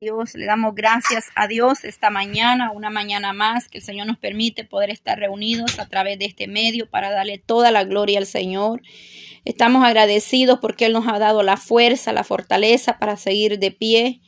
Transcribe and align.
Dios, 0.00 0.36
le 0.36 0.46
damos 0.46 0.76
gracias 0.76 1.26
a 1.34 1.48
Dios 1.48 1.82
esta 1.82 2.08
mañana, 2.08 2.70
una 2.70 2.88
mañana 2.88 3.32
más 3.32 3.68
que 3.68 3.78
el 3.78 3.84
Señor 3.84 4.06
nos 4.06 4.16
permite 4.16 4.62
poder 4.62 4.90
estar 4.90 5.18
reunidos 5.18 5.80
a 5.80 5.88
través 5.88 6.20
de 6.20 6.26
este 6.26 6.46
medio 6.46 6.88
para 6.88 7.10
darle 7.10 7.38
toda 7.38 7.72
la 7.72 7.82
gloria 7.82 8.20
al 8.20 8.26
Señor. 8.26 8.80
Estamos 9.44 9.84
agradecidos 9.84 10.60
porque 10.60 10.86
Él 10.86 10.92
nos 10.92 11.08
ha 11.08 11.18
dado 11.18 11.42
la 11.42 11.56
fuerza, 11.56 12.12
la 12.12 12.22
fortaleza 12.22 13.00
para 13.00 13.16
seguir 13.16 13.58
de 13.58 13.72
pie 13.72 14.20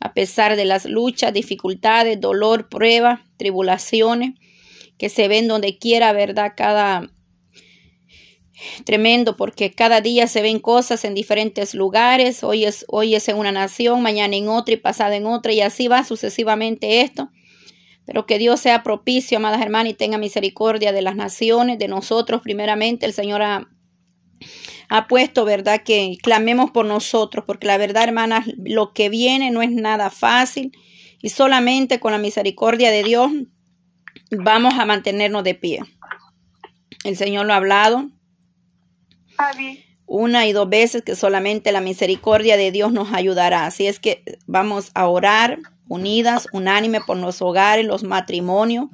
a 0.00 0.14
pesar 0.14 0.56
de 0.56 0.64
las 0.64 0.84
luchas, 0.84 1.32
dificultades, 1.32 2.20
dolor, 2.20 2.68
pruebas, 2.68 3.20
tribulaciones 3.36 4.34
que 4.98 5.08
se 5.10 5.28
ven 5.28 5.46
donde 5.46 5.78
quiera, 5.78 6.12
¿verdad? 6.12 6.54
Cada 6.56 7.08
Tremendo 8.84 9.36
porque 9.36 9.72
cada 9.72 10.00
día 10.00 10.26
se 10.26 10.42
ven 10.42 10.58
cosas 10.58 11.04
en 11.04 11.14
diferentes 11.14 11.74
lugares. 11.74 12.44
Hoy 12.44 12.64
es, 12.64 12.84
hoy 12.88 13.14
es 13.14 13.28
en 13.28 13.36
una 13.36 13.52
nación, 13.52 14.02
mañana 14.02 14.36
en 14.36 14.48
otra 14.48 14.74
y 14.74 14.76
pasada 14.76 15.16
en 15.16 15.26
otra 15.26 15.52
y 15.52 15.60
así 15.60 15.88
va 15.88 16.04
sucesivamente 16.04 17.00
esto. 17.00 17.30
Pero 18.06 18.26
que 18.26 18.38
Dios 18.38 18.60
sea 18.60 18.82
propicio, 18.82 19.38
amadas 19.38 19.62
hermanas, 19.62 19.92
y 19.92 19.94
tenga 19.94 20.18
misericordia 20.18 20.92
de 20.92 21.02
las 21.02 21.16
naciones, 21.16 21.78
de 21.78 21.88
nosotros 21.88 22.42
primeramente. 22.42 23.06
El 23.06 23.14
Señor 23.14 23.42
ha, 23.42 23.68
ha 24.88 25.08
puesto, 25.08 25.44
¿verdad? 25.44 25.82
Que 25.82 26.18
clamemos 26.22 26.70
por 26.70 26.84
nosotros, 26.84 27.44
porque 27.46 27.66
la 27.66 27.78
verdad, 27.78 28.04
hermanas, 28.04 28.46
lo 28.58 28.92
que 28.92 29.08
viene 29.08 29.50
no 29.50 29.62
es 29.62 29.70
nada 29.70 30.10
fácil 30.10 30.72
y 31.24 31.30
solamente 31.30 32.00
con 32.00 32.12
la 32.12 32.18
misericordia 32.18 32.90
de 32.90 33.02
Dios 33.02 33.32
vamos 34.30 34.74
a 34.74 34.84
mantenernos 34.84 35.42
de 35.42 35.54
pie. 35.54 35.80
El 37.02 37.16
Señor 37.16 37.46
lo 37.46 37.54
ha 37.54 37.56
hablado, 37.56 38.10
una 40.06 40.46
y 40.46 40.52
dos 40.52 40.68
veces 40.68 41.02
que 41.02 41.16
solamente 41.16 41.72
la 41.72 41.80
misericordia 41.80 42.56
de 42.56 42.70
Dios 42.70 42.92
nos 42.92 43.12
ayudará. 43.12 43.66
Así 43.66 43.86
es 43.86 43.98
que 43.98 44.22
vamos 44.46 44.90
a 44.94 45.08
orar 45.08 45.58
unidas, 45.88 46.48
unánime 46.52 47.00
por 47.00 47.16
los 47.16 47.42
hogares, 47.42 47.84
los 47.86 48.02
matrimonios, 48.04 48.86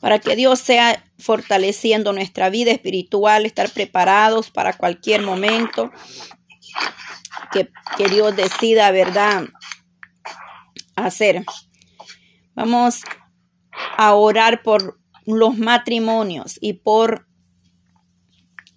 para 0.00 0.18
que 0.18 0.34
Dios 0.36 0.58
sea 0.58 1.04
fortaleciendo 1.18 2.12
nuestra 2.12 2.50
vida 2.50 2.72
espiritual, 2.72 3.46
estar 3.46 3.70
preparados 3.70 4.50
para 4.50 4.72
cualquier 4.72 5.22
momento 5.22 5.92
que, 7.52 7.70
que 7.96 8.08
Dios 8.08 8.34
decida, 8.34 8.90
¿verdad?, 8.90 9.44
hacer. 10.96 11.44
Vamos 12.54 13.02
a 13.96 14.14
orar 14.14 14.62
por 14.62 15.00
los 15.24 15.56
matrimonios 15.56 16.58
y 16.60 16.74
por 16.74 17.26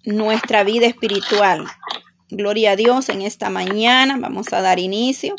nuestra 0.06 0.64
vida 0.64 0.86
espiritual. 0.86 1.66
Gloria 2.30 2.72
a 2.72 2.76
Dios 2.76 3.08
en 3.10 3.22
esta 3.22 3.50
mañana. 3.50 4.16
Vamos 4.18 4.52
a 4.52 4.62
dar 4.62 4.78
inicio. 4.78 5.34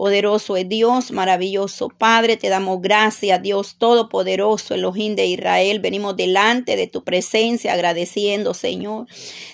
Poderoso 0.00 0.56
es 0.56 0.66
Dios, 0.66 1.12
maravilloso 1.12 1.90
Padre, 1.90 2.38
te 2.38 2.48
damos 2.48 2.80
gracias, 2.80 3.42
Dios 3.42 3.76
Todopoderoso, 3.76 4.72
Elohim 4.72 5.14
de 5.14 5.26
Israel. 5.26 5.78
Venimos 5.78 6.16
delante 6.16 6.74
de 6.74 6.86
tu 6.86 7.04
presencia 7.04 7.74
agradeciendo, 7.74 8.54
Señor. 8.54 9.08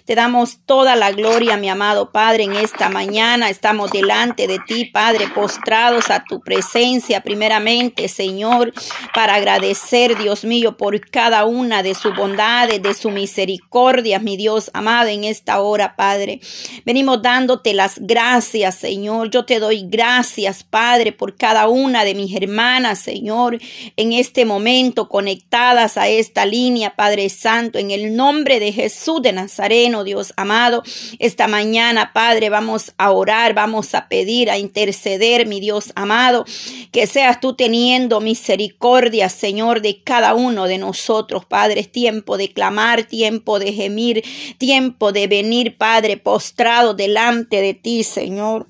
Te 0.04 0.14
damos 0.14 0.58
toda 0.64 0.94
la 0.94 1.10
gloria, 1.10 1.56
mi 1.56 1.68
amado 1.68 2.12
Padre, 2.12 2.44
en 2.44 2.54
esta 2.54 2.88
mañana. 2.88 3.50
Estamos 3.50 3.90
delante 3.90 4.46
de 4.46 4.60
ti, 4.68 4.84
Padre, 4.84 5.26
postrados 5.26 6.10
a 6.10 6.22
tu 6.22 6.38
presencia, 6.38 7.22
primeramente, 7.22 8.06
Señor, 8.06 8.72
para 9.12 9.34
agradecer, 9.34 10.16
Dios 10.16 10.44
mío, 10.44 10.76
por 10.76 11.00
cada 11.10 11.44
una 11.44 11.82
de 11.82 11.96
sus 11.96 12.14
bondades, 12.14 12.80
de 12.80 12.94
su 12.94 13.10
misericordia, 13.10 14.20
mi 14.20 14.36
Dios 14.36 14.70
amado, 14.74 15.08
en 15.08 15.24
esta 15.24 15.60
hora, 15.60 15.96
Padre. 15.96 16.38
Venimos 16.84 17.20
dándote 17.20 17.74
las 17.74 17.98
gracias, 17.98 18.76
Señor. 18.76 19.30
Yo 19.30 19.44
te 19.44 19.58
doy 19.58 19.88
gracias 19.88 20.35
Gracias, 20.36 20.64
Padre, 20.64 21.12
por 21.12 21.34
cada 21.34 21.66
una 21.66 22.04
de 22.04 22.14
mis 22.14 22.36
hermanas, 22.36 22.98
Señor, 22.98 23.58
en 23.96 24.12
este 24.12 24.44
momento 24.44 25.08
conectadas 25.08 25.96
a 25.96 26.10
esta 26.10 26.44
línea, 26.44 26.94
Padre 26.94 27.30
Santo, 27.30 27.78
en 27.78 27.90
el 27.90 28.14
nombre 28.16 28.60
de 28.60 28.70
Jesús 28.70 29.22
de 29.22 29.32
Nazareno, 29.32 30.04
Dios 30.04 30.34
amado. 30.36 30.82
Esta 31.18 31.48
mañana, 31.48 32.12
Padre, 32.12 32.50
vamos 32.50 32.92
a 32.98 33.12
orar, 33.12 33.54
vamos 33.54 33.94
a 33.94 34.08
pedir, 34.08 34.50
a 34.50 34.58
interceder, 34.58 35.46
mi 35.46 35.58
Dios 35.58 35.90
amado, 35.94 36.44
que 36.92 37.06
seas 37.06 37.40
tú 37.40 37.54
teniendo 37.54 38.20
misericordia, 38.20 39.30
Señor, 39.30 39.80
de 39.80 40.02
cada 40.02 40.34
uno 40.34 40.66
de 40.66 40.76
nosotros, 40.76 41.46
Padre. 41.46 41.80
Es 41.80 41.90
tiempo 41.90 42.36
de 42.36 42.52
clamar, 42.52 43.04
tiempo 43.04 43.58
de 43.58 43.72
gemir, 43.72 44.22
tiempo 44.58 45.12
de 45.12 45.28
venir, 45.28 45.78
Padre, 45.78 46.18
postrado 46.18 46.92
delante 46.92 47.62
de 47.62 47.72
ti, 47.72 48.04
Señor. 48.04 48.66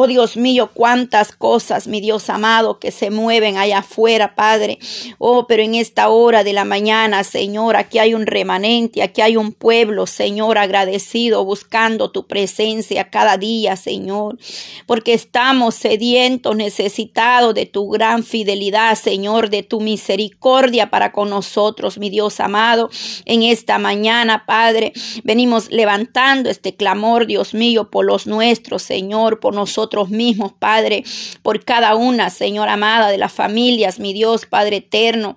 Oh 0.00 0.06
Dios 0.06 0.36
mío, 0.36 0.70
cuántas 0.72 1.32
cosas, 1.32 1.88
mi 1.88 2.00
Dios 2.00 2.30
amado, 2.30 2.78
que 2.78 2.92
se 2.92 3.10
mueven 3.10 3.56
allá 3.56 3.78
afuera, 3.78 4.36
Padre. 4.36 4.78
Oh, 5.18 5.48
pero 5.48 5.64
en 5.64 5.74
esta 5.74 6.08
hora 6.08 6.44
de 6.44 6.52
la 6.52 6.64
mañana, 6.64 7.24
Señor, 7.24 7.74
aquí 7.74 7.98
hay 7.98 8.14
un 8.14 8.24
remanente, 8.24 9.02
aquí 9.02 9.22
hay 9.22 9.36
un 9.36 9.50
pueblo, 9.50 10.06
Señor, 10.06 10.56
agradecido, 10.56 11.44
buscando 11.44 12.12
tu 12.12 12.28
presencia 12.28 13.10
cada 13.10 13.38
día, 13.38 13.74
Señor. 13.74 14.38
Porque 14.86 15.14
estamos 15.14 15.74
sedientos, 15.74 16.54
necesitados 16.54 17.52
de 17.52 17.66
tu 17.66 17.88
gran 17.88 18.22
fidelidad, 18.22 18.94
Señor, 18.94 19.50
de 19.50 19.64
tu 19.64 19.80
misericordia 19.80 20.90
para 20.90 21.10
con 21.10 21.28
nosotros, 21.28 21.98
mi 21.98 22.08
Dios 22.08 22.38
amado. 22.38 22.88
En 23.24 23.42
esta 23.42 23.80
mañana, 23.80 24.44
Padre, 24.46 24.92
venimos 25.24 25.72
levantando 25.72 26.50
este 26.50 26.76
clamor, 26.76 27.26
Dios 27.26 27.52
mío, 27.52 27.90
por 27.90 28.04
los 28.04 28.28
nuestros, 28.28 28.82
Señor, 28.82 29.40
por 29.40 29.54
nosotros 29.54 29.87
mismos, 30.10 30.52
Padre, 30.52 31.04
por 31.42 31.64
cada 31.64 31.94
una, 31.94 32.30
Señor 32.30 32.68
amada, 32.68 33.08
de 33.08 33.18
las 33.18 33.32
familias, 33.32 33.98
mi 33.98 34.12
Dios, 34.12 34.46
Padre 34.46 34.76
eterno 34.76 35.36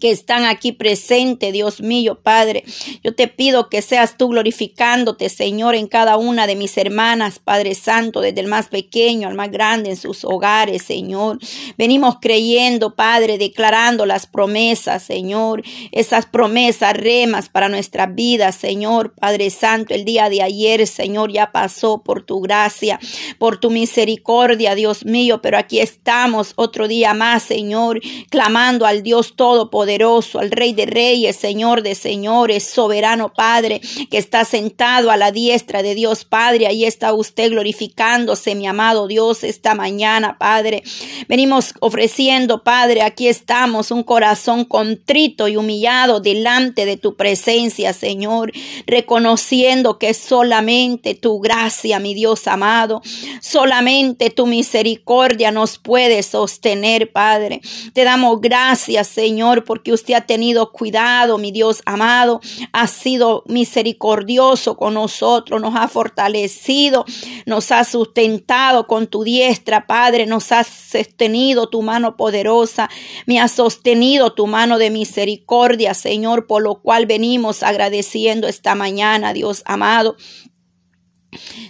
que 0.00 0.10
están 0.10 0.44
aquí 0.44 0.72
presentes, 0.72 1.52
Dios 1.52 1.80
mío, 1.80 2.18
Padre. 2.22 2.64
Yo 3.02 3.14
te 3.14 3.28
pido 3.28 3.68
que 3.68 3.82
seas 3.82 4.16
tú 4.16 4.28
glorificándote, 4.28 5.28
Señor, 5.28 5.74
en 5.74 5.86
cada 5.86 6.16
una 6.16 6.46
de 6.46 6.56
mis 6.56 6.76
hermanas, 6.78 7.38
Padre 7.38 7.74
Santo, 7.74 8.20
desde 8.20 8.40
el 8.40 8.46
más 8.46 8.68
pequeño 8.68 9.28
al 9.28 9.34
más 9.34 9.50
grande 9.50 9.90
en 9.90 9.96
sus 9.96 10.24
hogares, 10.24 10.82
Señor. 10.82 11.38
Venimos 11.76 12.16
creyendo, 12.20 12.94
Padre, 12.94 13.38
declarando 13.38 14.06
las 14.06 14.26
promesas, 14.26 15.02
Señor, 15.02 15.62
esas 15.90 16.26
promesas 16.26 16.94
remas 16.94 17.48
para 17.48 17.68
nuestra 17.68 18.06
vida, 18.06 18.52
Señor, 18.52 19.14
Padre 19.14 19.50
Santo. 19.50 19.94
El 19.94 20.04
día 20.04 20.28
de 20.28 20.42
ayer, 20.42 20.86
Señor, 20.86 21.32
ya 21.32 21.52
pasó 21.52 22.02
por 22.02 22.24
tu 22.24 22.40
gracia, 22.40 22.98
por 23.38 23.58
tu 23.58 23.70
misericordia, 23.70 24.74
Dios 24.74 25.04
mío, 25.04 25.40
pero 25.42 25.58
aquí 25.58 25.80
estamos 25.80 26.52
otro 26.56 26.88
día 26.88 27.14
más, 27.14 27.42
Señor, 27.42 28.00
clamando 28.30 28.86
al 28.86 29.02
Dios 29.02 29.36
Todopoderoso 29.36 29.81
poderoso, 29.82 30.38
al 30.38 30.52
Rey 30.52 30.74
de 30.74 30.86
Reyes, 30.86 31.34
Señor 31.34 31.82
de 31.82 31.96
Señores, 31.96 32.62
soberano 32.62 33.32
Padre, 33.32 33.80
que 34.12 34.16
está 34.16 34.44
sentado 34.44 35.10
a 35.10 35.16
la 35.16 35.32
diestra 35.32 35.82
de 35.82 35.96
Dios 35.96 36.24
Padre. 36.24 36.68
Ahí 36.68 36.84
está 36.84 37.12
usted 37.12 37.50
glorificándose, 37.50 38.54
mi 38.54 38.68
amado 38.68 39.08
Dios, 39.08 39.42
esta 39.42 39.74
mañana, 39.74 40.38
Padre. 40.38 40.84
Venimos 41.26 41.74
ofreciendo, 41.80 42.62
Padre, 42.62 43.02
aquí 43.02 43.26
estamos, 43.26 43.90
un 43.90 44.04
corazón 44.04 44.64
contrito 44.64 45.48
y 45.48 45.56
humillado 45.56 46.20
delante 46.20 46.86
de 46.86 46.96
tu 46.96 47.16
presencia, 47.16 47.92
Señor, 47.92 48.52
reconociendo 48.86 49.98
que 49.98 50.14
solamente 50.14 51.16
tu 51.16 51.40
gracia, 51.40 51.98
mi 51.98 52.14
Dios 52.14 52.46
amado, 52.46 53.02
solamente 53.40 54.30
tu 54.30 54.46
misericordia 54.46 55.50
nos 55.50 55.78
puede 55.78 56.22
sostener, 56.22 57.10
Padre. 57.10 57.60
Te 57.94 58.04
damos 58.04 58.40
gracias, 58.40 59.08
Señor, 59.08 59.64
porque 59.72 59.94
usted 59.94 60.12
ha 60.12 60.26
tenido 60.26 60.70
cuidado, 60.70 61.38
mi 61.38 61.50
Dios 61.50 61.80
amado, 61.86 62.42
ha 62.74 62.86
sido 62.86 63.42
misericordioso 63.46 64.76
con 64.76 64.92
nosotros, 64.92 65.62
nos 65.62 65.74
ha 65.76 65.88
fortalecido, 65.88 67.06
nos 67.46 67.72
ha 67.72 67.82
sustentado 67.84 68.86
con 68.86 69.06
tu 69.06 69.24
diestra, 69.24 69.86
Padre, 69.86 70.26
nos 70.26 70.52
ha 70.52 70.62
sostenido 70.62 71.70
tu 71.70 71.80
mano 71.80 72.18
poderosa, 72.18 72.90
me 73.24 73.40
ha 73.40 73.48
sostenido 73.48 74.34
tu 74.34 74.46
mano 74.46 74.76
de 74.76 74.90
misericordia, 74.90 75.94
Señor, 75.94 76.46
por 76.46 76.62
lo 76.62 76.82
cual 76.82 77.06
venimos 77.06 77.62
agradeciendo 77.62 78.48
esta 78.48 78.74
mañana, 78.74 79.32
Dios 79.32 79.62
amado. 79.64 80.16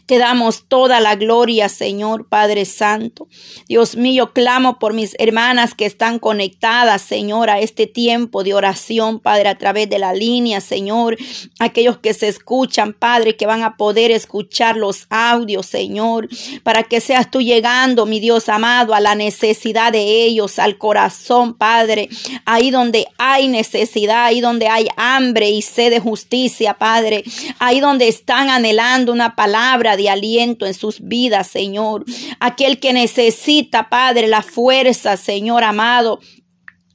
Te 0.07 0.19
damos 0.19 0.65
toda 0.67 0.99
la 0.99 1.15
gloria, 1.15 1.69
Señor 1.69 2.27
Padre 2.27 2.65
Santo. 2.65 3.29
Dios 3.69 3.95
mío, 3.95 4.33
clamo 4.33 4.81
por 4.81 4.93
mis 4.93 5.15
hermanas 5.21 5.75
que 5.75 5.87
están 5.87 6.19
conectadas, 6.19 7.03
Señor, 7.03 7.49
a 7.49 7.61
este 7.61 7.87
tiempo 7.87 8.43
de 8.43 8.55
oración, 8.55 9.21
Padre, 9.21 9.49
a 9.49 9.59
través 9.59 9.89
de 9.89 10.01
la 10.01 10.15
línea, 10.15 10.61
Señor. 10.61 11.17
Aquellos 11.61 11.99
que 11.99 12.13
se 12.13 12.27
escuchan, 12.27 12.93
Padre, 12.93 13.37
que 13.37 13.47
van 13.47 13.63
a 13.63 13.77
poder 13.77 14.11
escuchar 14.11 14.77
los 14.77 15.07
audios, 15.11 15.67
Señor, 15.67 16.29
para 16.65 16.83
que 16.83 17.01
seas 17.01 17.31
tú 17.31 17.41
llegando, 17.41 18.05
mi 18.05 18.19
Dios 18.19 18.49
amado, 18.49 18.95
a 18.95 19.01
la 19.01 19.15
necesidad 19.15 19.93
de 19.93 20.25
ellos, 20.25 20.59
al 20.59 20.77
corazón, 20.77 21.55
Padre. 21.55 22.09
Ahí 22.47 22.73
donde 22.73 23.07
hay 23.17 23.47
necesidad, 23.47 24.25
ahí 24.25 24.41
donde 24.41 24.67
hay 24.67 24.89
hambre 24.97 25.51
y 25.51 25.63
sed 25.63 25.91
de 25.91 26.01
justicia, 26.01 26.75
Padre. 26.75 27.23
Ahí 27.61 27.79
donde 27.79 28.09
están 28.09 28.51
anhelando 28.51 29.13
una 29.13 29.37
palabra 29.37 29.52
palabra 29.53 29.99
de 29.99 30.09
aliento 30.09 30.65
en 30.65 30.73
sus 30.73 31.03
vidas, 31.03 31.47
Señor. 31.47 32.07
Aquel 32.41 32.81
que 32.81 32.95
necesita, 32.95 33.91
Padre, 33.91 34.27
la 34.27 34.41
fuerza, 34.41 35.19
Señor 35.19 35.63
amado, 35.63 36.21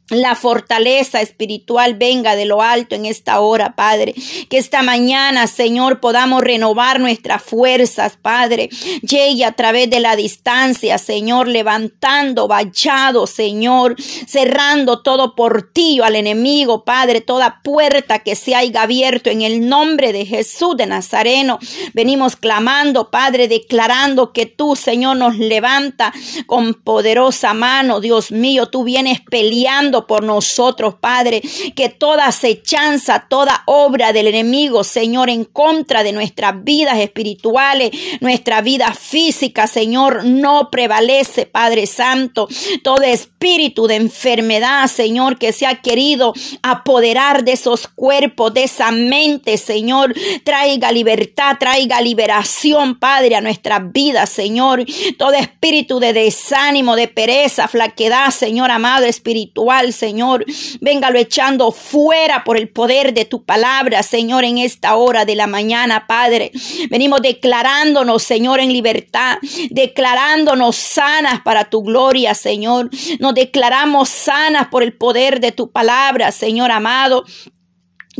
la 0.09 0.35
fortaleza 0.35 1.21
espiritual 1.21 1.95
venga 1.95 2.35
de 2.35 2.45
lo 2.45 2.61
alto 2.61 2.95
en 2.95 3.05
esta 3.05 3.39
hora, 3.41 3.75
Padre. 3.75 4.15
Que 4.49 4.57
esta 4.57 4.81
mañana, 4.81 5.47
Señor, 5.47 5.99
podamos 5.99 6.41
renovar 6.41 6.99
nuestras 6.99 7.43
fuerzas, 7.43 8.17
Padre. 8.21 8.69
Llegue 9.01 9.43
a 9.43 9.51
través 9.51 9.89
de 9.89 9.99
la 9.99 10.15
distancia, 10.15 10.97
Señor, 10.97 11.47
levantando 11.47 12.47
vallado, 12.47 13.27
Señor, 13.27 13.95
cerrando 13.99 15.01
todo 15.01 15.35
portillo 15.35 16.05
al 16.05 16.15
enemigo, 16.15 16.85
Padre, 16.85 17.19
toda 17.19 17.61
puerta 17.61 18.19
que 18.19 18.35
se 18.35 18.55
haya 18.55 18.83
abierto 18.83 19.29
en 19.29 19.41
el 19.41 19.67
nombre 19.67 20.13
de 20.13 20.25
Jesús 20.25 20.77
de 20.77 20.85
Nazareno. 20.85 21.59
Venimos 21.93 22.35
clamando, 22.35 23.11
Padre, 23.11 23.47
declarando 23.47 24.31
que 24.31 24.45
tú, 24.45 24.75
Señor, 24.75 25.17
nos 25.17 25.37
levanta 25.37 26.13
con 26.45 26.73
poderosa 26.75 27.53
mano, 27.53 27.99
Dios 27.99 28.31
mío, 28.31 28.67
tú 28.67 28.83
vienes 28.83 29.19
peleando 29.29 29.96
por 30.05 30.23
nosotros, 30.23 30.95
Padre, 30.99 31.41
que 31.75 31.89
toda 31.89 32.27
acechanza, 32.27 33.25
toda 33.27 33.63
obra 33.65 34.13
del 34.13 34.27
enemigo, 34.27 34.83
Señor, 34.83 35.29
en 35.29 35.45
contra 35.45 36.03
de 36.03 36.11
nuestras 36.11 36.63
vidas 36.63 36.99
espirituales, 36.99 37.91
nuestra 38.19 38.61
vida 38.61 38.93
física, 38.93 39.65
Señor, 39.67 40.25
no 40.25 40.69
prevalece, 40.69 41.45
Padre 41.45 41.87
Santo. 41.87 42.47
Todo 42.83 43.01
espíritu 43.01 43.87
de 43.87 43.95
enfermedad, 43.95 44.87
Señor, 44.87 45.37
que 45.37 45.53
se 45.53 45.65
ha 45.65 45.81
querido 45.81 46.33
apoderar 46.61 47.43
de 47.43 47.53
esos 47.53 47.87
cuerpos, 47.87 48.53
de 48.53 48.63
esa 48.63 48.91
mente, 48.91 49.57
Señor, 49.57 50.13
traiga 50.43 50.91
libertad, 50.91 51.57
traiga 51.59 52.01
liberación, 52.01 52.99
Padre, 52.99 53.35
a 53.35 53.41
nuestras 53.41 53.91
vidas, 53.91 54.29
Señor. 54.29 54.85
Todo 55.17 55.33
espíritu 55.33 55.99
de 55.99 56.13
desánimo, 56.13 56.95
de 56.95 57.07
pereza, 57.07 57.67
flaquedad, 57.67 58.31
Señor 58.31 58.71
amado 58.71 59.05
espiritual, 59.05 59.86
Señor. 59.93 60.45
Véngalo 60.81 61.19
echando 61.19 61.71
fuera 61.71 62.43
por 62.43 62.57
el 62.57 62.69
poder 62.69 63.13
de 63.13 63.25
tu 63.25 63.43
palabra, 63.43 64.03
Señor, 64.03 64.43
en 64.43 64.57
esta 64.57 64.95
hora 64.95 65.25
de 65.25 65.35
la 65.35 65.47
mañana, 65.47 66.07
Padre. 66.07 66.51
Venimos 66.89 67.21
declarándonos, 67.21 68.23
Señor, 68.23 68.59
en 68.59 68.73
libertad, 68.73 69.37
declarándonos 69.69 70.75
sanas 70.75 71.41
para 71.41 71.69
tu 71.69 71.83
gloria, 71.83 72.33
Señor. 72.33 72.89
Nos 73.19 73.33
declaramos 73.33 74.09
sanas 74.09 74.67
por 74.67 74.83
el 74.83 74.93
poder 74.93 75.39
de 75.39 75.51
tu 75.51 75.71
palabra, 75.71 76.31
Señor 76.31 76.71
amado. 76.71 77.25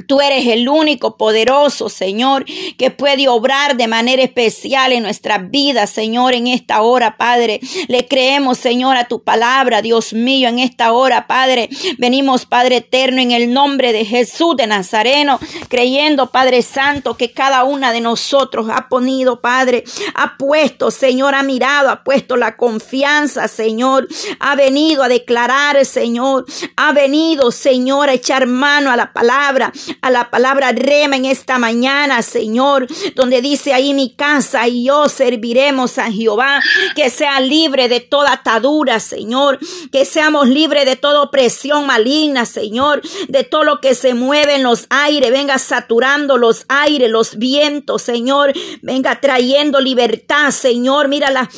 Tú 0.06 0.22
eres 0.22 0.46
el 0.46 0.70
único 0.70 1.18
poderoso, 1.18 1.90
Señor, 1.90 2.46
que 2.78 2.92
puede 2.92 3.28
obrar 3.28 3.78
de 3.78 3.88
manera 3.88 4.22
especial 4.22 4.92
en 4.92 5.02
nuestras 5.02 5.50
vidas, 5.50 5.90
Señor, 5.90 6.36
en 6.36 6.46
esta 6.48 6.82
hora, 6.82 7.18
Padre. 7.18 7.60
Le 7.88 8.08
creemos, 8.08 8.60
Señor, 8.60 8.96
a 8.96 9.08
tu 9.08 9.24
palabra, 9.24 9.82
Dios 9.82 10.14
mío, 10.14 10.50
en 10.50 10.60
esta 10.60 10.92
hora, 10.92 11.26
Padre. 11.26 11.70
Venimos, 11.98 12.46
Padre 12.46 12.78
eterno, 12.78 13.22
en 13.22 13.32
el 13.32 13.52
nombre 13.52 13.92
de 13.92 14.06
Jesús 14.06 14.56
de 14.56 14.68
Nazareno, 14.68 15.40
creyendo, 15.68 16.28
Padre 16.28 16.62
Santo, 16.62 17.18
que 17.18 17.32
cada 17.32 17.64
una 17.64 17.92
de 17.92 18.02
nosotros 18.02 18.68
ha 18.72 18.90
ponido, 18.90 19.42
Padre, 19.42 19.84
ha 20.14 20.38
puesto, 20.38 20.92
Señor, 20.92 21.34
ha 21.34 21.42
mirado, 21.42 21.90
ha 21.90 22.04
puesto 22.04 22.38
la 22.38 22.56
confianza, 22.56 23.48
Señor, 23.48 24.08
ha 24.40 24.56
venido 24.56 25.02
a 25.02 25.10
declarar, 25.10 25.84
Señor, 25.86 26.46
ha 26.76 26.92
venido, 26.92 27.52
Señor, 27.52 28.10
a 28.10 28.14
echar 28.14 28.46
mano 28.46 28.92
a 28.92 28.96
la 28.96 29.12
palabra 29.12 29.74
a 30.02 30.12
la 30.12 30.30
palabra 30.30 30.72
rema 30.72 31.16
en 31.16 31.26
esta 31.26 31.58
mañana, 31.60 32.22
Señor, 32.22 32.88
donde 33.16 33.42
dice 33.42 33.74
ahí 33.74 33.94
mi 33.94 34.16
casa 34.16 34.68
y 34.68 34.86
yo 34.86 35.10
serviremos 35.10 35.98
a 35.98 36.12
Jehová, 36.12 36.62
que 36.96 37.10
sea 37.10 37.40
libre 37.40 37.90
de 37.90 38.00
toda 38.00 38.34
atadura, 38.34 39.00
Señor, 39.00 39.60
que 39.92 40.06
seamos 40.06 40.48
libres 40.48 40.86
de 40.86 40.96
toda 40.96 41.22
opresión 41.22 41.86
maligna, 41.86 42.46
Señor, 42.46 43.02
de 43.28 43.44
todo 43.44 43.64
lo 43.64 43.82
que 43.82 43.96
se 43.96 44.14
mueve 44.14 44.56
en 44.56 44.64
los 44.64 44.88
aires, 44.90 45.32
venga 45.32 45.58
saturando 45.58 46.38
los 46.38 46.66
aires, 46.70 47.10
los 47.10 47.38
vientos, 47.38 48.02
Señor, 48.02 48.54
venga 48.82 49.20
trayendo 49.20 49.80
libertad, 49.80 50.52
Señor, 50.52 51.08
mira 51.08 51.32
la 51.32 51.50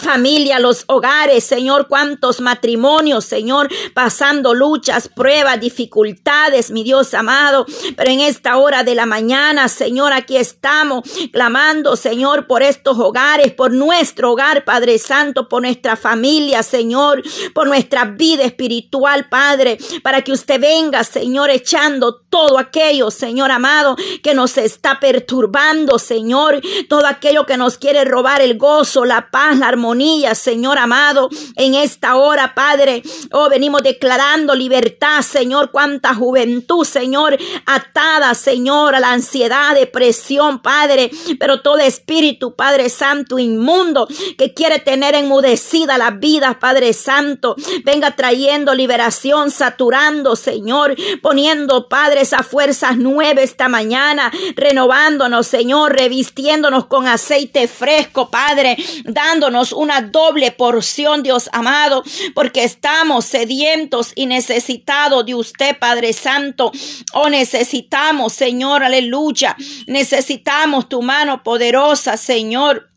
familia, 0.00 0.58
los 0.58 0.84
hogares, 0.88 1.44
Señor, 1.44 1.86
cuántos 1.88 2.40
matrimonios, 2.40 3.24
Señor, 3.24 3.68
pasando 3.94 4.54
luchas, 4.54 5.08
pruebas, 5.08 5.60
dificultades, 5.60 6.70
mi 6.70 6.82
Dios 6.82 7.14
amado. 7.14 7.66
Pero 7.96 8.10
en 8.10 8.20
esta 8.20 8.56
hora 8.56 8.82
de 8.82 8.94
la 8.94 9.06
mañana, 9.06 9.68
Señor, 9.68 10.12
aquí 10.12 10.36
estamos 10.36 11.04
clamando, 11.32 11.96
Señor, 11.96 12.46
por 12.46 12.62
estos 12.62 12.98
hogares, 12.98 13.52
por 13.52 13.72
nuestro 13.72 14.32
hogar, 14.32 14.64
Padre 14.64 14.98
Santo, 14.98 15.48
por 15.48 15.62
nuestra 15.62 15.96
familia, 15.96 16.62
Señor, 16.62 17.22
por 17.54 17.68
nuestra 17.68 18.04
vida 18.06 18.44
espiritual, 18.44 19.28
Padre, 19.28 19.78
para 20.02 20.22
que 20.22 20.32
usted 20.32 20.60
venga, 20.60 21.04
Señor, 21.04 21.50
echando 21.50 22.16
todo 22.30 22.58
aquello, 22.58 23.10
Señor 23.10 23.50
amado, 23.50 23.96
que 24.22 24.34
nos 24.34 24.56
está 24.56 24.98
perturbando, 24.98 25.98
Señor, 25.98 26.60
todo 26.88 27.06
aquello 27.06 27.44
que 27.46 27.56
nos 27.56 27.76
quiere 27.76 28.04
robar 28.04 28.40
el 28.40 28.56
gozo, 28.56 29.04
la 29.04 29.30
paz, 29.30 29.58
la 29.58 29.68
armonía 29.68 29.89
Señor 30.34 30.78
amado, 30.78 31.30
en 31.56 31.74
esta 31.74 32.16
hora, 32.16 32.54
Padre. 32.54 33.02
Oh, 33.32 33.48
venimos 33.48 33.82
declarando 33.82 34.54
libertad, 34.54 35.22
Señor. 35.22 35.70
Cuánta 35.70 36.14
juventud, 36.14 36.84
Señor, 36.84 37.38
atada, 37.66 38.34
Señor, 38.34 38.94
a 38.94 39.00
la 39.00 39.12
ansiedad, 39.12 39.74
depresión, 39.74 40.60
Padre. 40.60 41.10
Pero 41.38 41.60
todo 41.62 41.78
espíritu, 41.78 42.54
Padre 42.54 42.88
Santo, 42.88 43.38
inmundo, 43.38 44.06
que 44.36 44.52
quiere 44.54 44.80
tener 44.80 45.14
enmudecida 45.14 45.98
la 45.98 46.10
vida, 46.10 46.58
Padre 46.60 46.92
Santo, 46.92 47.56
venga 47.84 48.16
trayendo 48.16 48.74
liberación, 48.74 49.50
saturando, 49.50 50.36
Señor, 50.36 50.94
poniendo, 51.22 51.88
Padre, 51.88 52.20
esas 52.20 52.46
fuerzas 52.46 52.96
nuevas 52.96 53.30
esta 53.38 53.68
mañana, 53.68 54.30
renovándonos, 54.56 55.46
Señor, 55.46 55.92
revistiéndonos 55.92 56.86
con 56.86 57.06
aceite 57.06 57.68
fresco, 57.68 58.30
Padre, 58.30 58.76
dándonos 59.04 59.72
una 59.80 60.02
doble 60.02 60.52
porción, 60.52 61.22
Dios 61.22 61.48
amado, 61.52 62.04
porque 62.34 62.64
estamos 62.64 63.24
sedientos 63.24 64.12
y 64.14 64.26
necesitados 64.26 65.24
de 65.24 65.34
usted, 65.34 65.78
Padre 65.78 66.12
Santo. 66.12 66.70
Oh, 67.14 67.30
necesitamos, 67.30 68.34
Señor, 68.34 68.84
aleluya. 68.84 69.56
Necesitamos 69.86 70.88
tu 70.88 71.00
mano 71.00 71.42
poderosa, 71.42 72.16
Señor. 72.16 72.90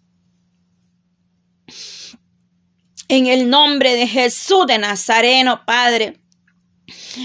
En 3.08 3.28
el 3.28 3.50
nombre 3.50 3.96
de 3.96 4.08
Jesús 4.08 4.68
de 4.68 4.78
Nazareno, 4.78 5.66
Padre. 5.66 6.23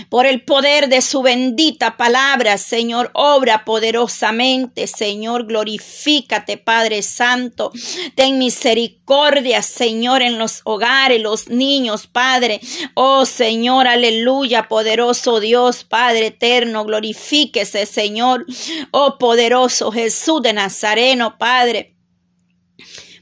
Por 0.08 0.26
el 0.26 0.42
poder 0.42 0.88
de 0.88 1.02
su 1.02 1.22
bendita 1.22 1.96
palabra, 1.96 2.58
Señor, 2.58 3.10
obra 3.14 3.64
poderosamente, 3.64 4.86
Señor, 4.86 5.46
glorifícate, 5.46 6.56
Padre 6.58 7.02
Santo. 7.02 7.72
Ten 8.14 8.38
misericordia, 8.38 9.62
Señor, 9.62 10.22
en 10.22 10.38
los 10.38 10.60
hogares, 10.64 11.20
los 11.20 11.48
niños, 11.48 12.06
Padre. 12.06 12.60
Oh, 12.94 13.24
Señor, 13.26 13.86
aleluya, 13.86 14.68
poderoso 14.68 15.40
Dios, 15.40 15.84
Padre 15.84 16.26
eterno, 16.28 16.84
glorifíquese, 16.84 17.86
Señor. 17.86 18.46
Oh, 18.90 19.18
poderoso 19.18 19.90
Jesús 19.90 20.42
de 20.42 20.52
Nazareno, 20.52 21.38
Padre. 21.38 21.97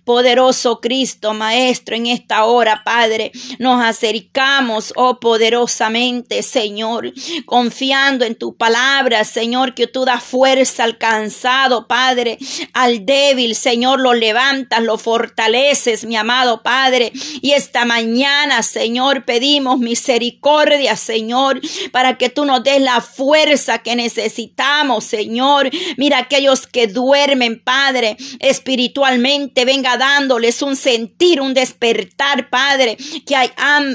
Poderoso 0.07 0.81
Cristo, 0.81 1.35
Maestro, 1.35 1.97
en 1.97 2.07
esta 2.07 2.45
hora, 2.45 2.83
Padre, 2.85 3.33
nos 3.59 3.85
acercamos, 3.85 4.93
oh 4.95 5.19
poderosamente, 5.19 6.45
Señor, 6.45 7.13
confiando 7.45 8.25
en 8.25 8.37
tu 8.37 8.57
palabra, 8.57 9.25
Señor, 9.25 9.75
que 9.75 9.89
tú 9.89 10.05
das 10.05 10.23
fuerza 10.23 10.85
al 10.85 10.97
cansado, 10.97 11.89
Padre, 11.89 12.39
al 12.73 13.05
débil, 13.05 13.57
Señor, 13.57 13.99
lo 13.99 14.15
levantas, 14.15 14.81
lo 14.81 14.97
fortaleces, 14.97 16.05
mi 16.05 16.15
amado 16.15 16.63
Padre. 16.63 17.11
Y 17.43 17.51
esta 17.51 17.85
mañana, 17.85 18.63
Señor, 18.63 19.25
pedimos 19.25 19.81
misericordia, 19.81 20.95
Señor, 20.95 21.61
para 21.91 22.17
que 22.17 22.29
tú 22.29 22.45
nos 22.45 22.63
des 22.63 22.81
la 22.81 23.01
fuerza 23.01 23.79
que 23.79 23.97
necesitamos, 23.97 25.03
Señor. 25.03 25.69
Mira 25.97 26.19
aquellos 26.19 26.69
que 26.69 26.87
duermen, 26.87 27.61
Padre, 27.61 28.17
espiritualmente, 28.39 29.65
venga 29.65 29.96
dándoles 29.97 30.63
un 30.63 30.77
sentir, 30.77 31.41
un 31.41 31.55
despertar, 31.55 32.49
Padre, 32.51 32.97
que 33.27 33.37
hay 33.37 33.51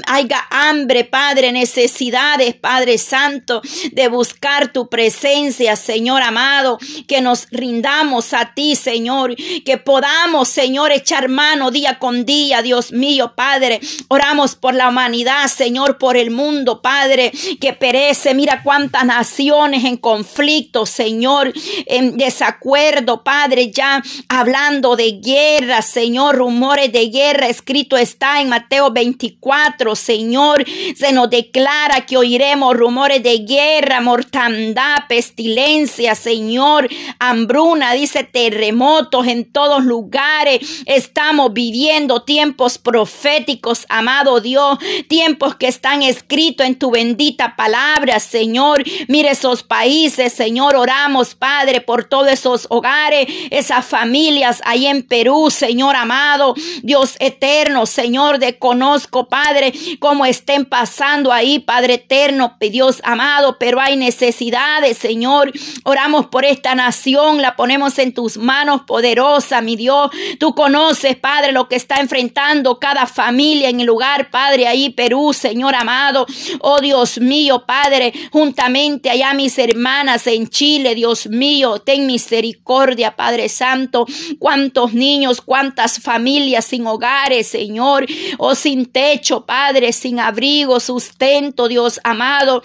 haya 0.06 0.46
hambre, 0.50 1.04
Padre, 1.04 1.52
necesidades, 1.52 2.54
Padre 2.54 2.98
Santo, 2.98 3.62
de 3.92 4.08
buscar 4.08 4.72
tu 4.72 4.88
presencia, 4.88 5.76
Señor 5.76 6.22
amado, 6.22 6.78
que 7.06 7.20
nos 7.20 7.46
rindamos 7.50 8.32
a 8.32 8.54
ti, 8.54 8.76
Señor, 8.76 9.34
que 9.36 9.78
podamos, 9.78 10.48
Señor, 10.48 10.92
echar 10.92 11.28
mano 11.28 11.70
día 11.70 11.98
con 11.98 12.24
día, 12.24 12.62
Dios 12.62 12.92
mío, 12.92 13.32
Padre. 13.34 13.80
Oramos 14.08 14.54
por 14.54 14.74
la 14.74 14.88
humanidad, 14.88 15.48
Señor, 15.48 15.98
por 15.98 16.16
el 16.16 16.30
mundo, 16.30 16.82
Padre, 16.82 17.32
que 17.60 17.72
perece. 17.72 18.34
Mira 18.34 18.62
cuántas 18.62 19.04
naciones 19.04 19.84
en 19.84 19.96
conflicto, 19.96 20.86
Señor, 20.86 21.52
en 21.86 22.16
desacuerdo, 22.16 23.22
Padre, 23.24 23.70
ya 23.70 24.02
hablando 24.28 24.96
de 24.96 25.12
guerra, 25.12 25.82
Señor, 25.92 26.36
rumores 26.36 26.90
de 26.90 27.10
guerra, 27.10 27.48
escrito 27.48 27.98
está 27.98 28.40
en 28.40 28.48
Mateo 28.48 28.90
24, 28.90 29.94
Señor, 29.94 30.64
se 30.96 31.12
nos 31.12 31.28
declara 31.28 32.06
que 32.06 32.16
oiremos 32.16 32.74
rumores 32.74 33.22
de 33.22 33.40
guerra, 33.40 34.00
mortandad, 34.00 35.00
pestilencia, 35.06 36.14
Señor, 36.14 36.88
hambruna, 37.18 37.92
dice 37.92 38.24
terremotos 38.24 39.26
en 39.26 39.44
todos 39.44 39.84
lugares. 39.84 40.82
Estamos 40.86 41.52
viviendo 41.52 42.22
tiempos 42.22 42.78
proféticos, 42.78 43.84
amado 43.90 44.40
Dios, 44.40 44.78
tiempos 45.08 45.56
que 45.56 45.66
están 45.66 46.02
escritos 46.02 46.66
en 46.66 46.78
tu 46.78 46.90
bendita 46.90 47.54
palabra, 47.54 48.18
Señor. 48.18 48.82
Mire 49.08 49.32
esos 49.32 49.62
países, 49.62 50.32
Señor, 50.32 50.74
oramos, 50.74 51.34
Padre, 51.34 51.82
por 51.82 52.04
todos 52.04 52.28
esos 52.28 52.66
hogares, 52.70 53.26
esas 53.50 53.84
familias 53.84 54.62
ahí 54.64 54.86
en 54.86 55.02
Perú, 55.02 55.50
Señor 55.50 55.81
amado, 55.90 56.54
Dios 56.82 57.16
eterno, 57.20 57.86
Señor, 57.86 58.38
de 58.38 58.58
conozco, 58.58 59.28
Padre, 59.28 59.72
cómo 59.98 60.24
estén 60.24 60.64
pasando 60.64 61.32
ahí, 61.32 61.58
Padre 61.58 61.94
eterno, 61.94 62.56
Dios 62.70 63.00
amado, 63.04 63.58
pero 63.58 63.80
hay 63.80 63.96
necesidades, 63.96 64.98
Señor. 64.98 65.52
Oramos 65.84 66.26
por 66.26 66.44
esta 66.44 66.74
nación, 66.74 67.42
la 67.42 67.56
ponemos 67.56 67.98
en 67.98 68.14
tus 68.14 68.36
manos 68.36 68.82
poderosa, 68.82 69.60
mi 69.60 69.76
Dios. 69.76 70.10
Tú 70.38 70.54
conoces, 70.54 71.16
Padre, 71.16 71.52
lo 71.52 71.68
que 71.68 71.76
está 71.76 71.96
enfrentando 71.96 72.78
cada 72.78 73.06
familia 73.06 73.68
en 73.68 73.80
el 73.80 73.86
lugar, 73.86 74.30
Padre, 74.30 74.66
ahí 74.66 74.90
Perú, 74.90 75.32
Señor 75.32 75.74
amado. 75.74 76.26
Oh 76.60 76.80
Dios 76.80 77.18
mío, 77.20 77.64
Padre, 77.66 78.12
juntamente 78.30 79.10
allá 79.10 79.34
mis 79.34 79.58
hermanas 79.58 80.26
en 80.26 80.48
Chile, 80.48 80.94
Dios 80.94 81.26
mío, 81.26 81.80
ten 81.80 82.06
misericordia, 82.06 83.16
Padre 83.16 83.48
Santo. 83.48 84.06
Cuántos 84.38 84.92
niños, 84.94 85.40
cuántas 85.72 86.00
familias 86.00 86.66
sin 86.66 86.86
hogares, 86.86 87.46
Señor, 87.46 88.04
o 88.36 88.54
sin 88.54 88.84
techo, 88.84 89.46
Padre, 89.46 89.92
sin 89.92 90.20
abrigo, 90.20 90.78
sustento, 90.80 91.66
Dios 91.66 91.98
amado. 92.04 92.62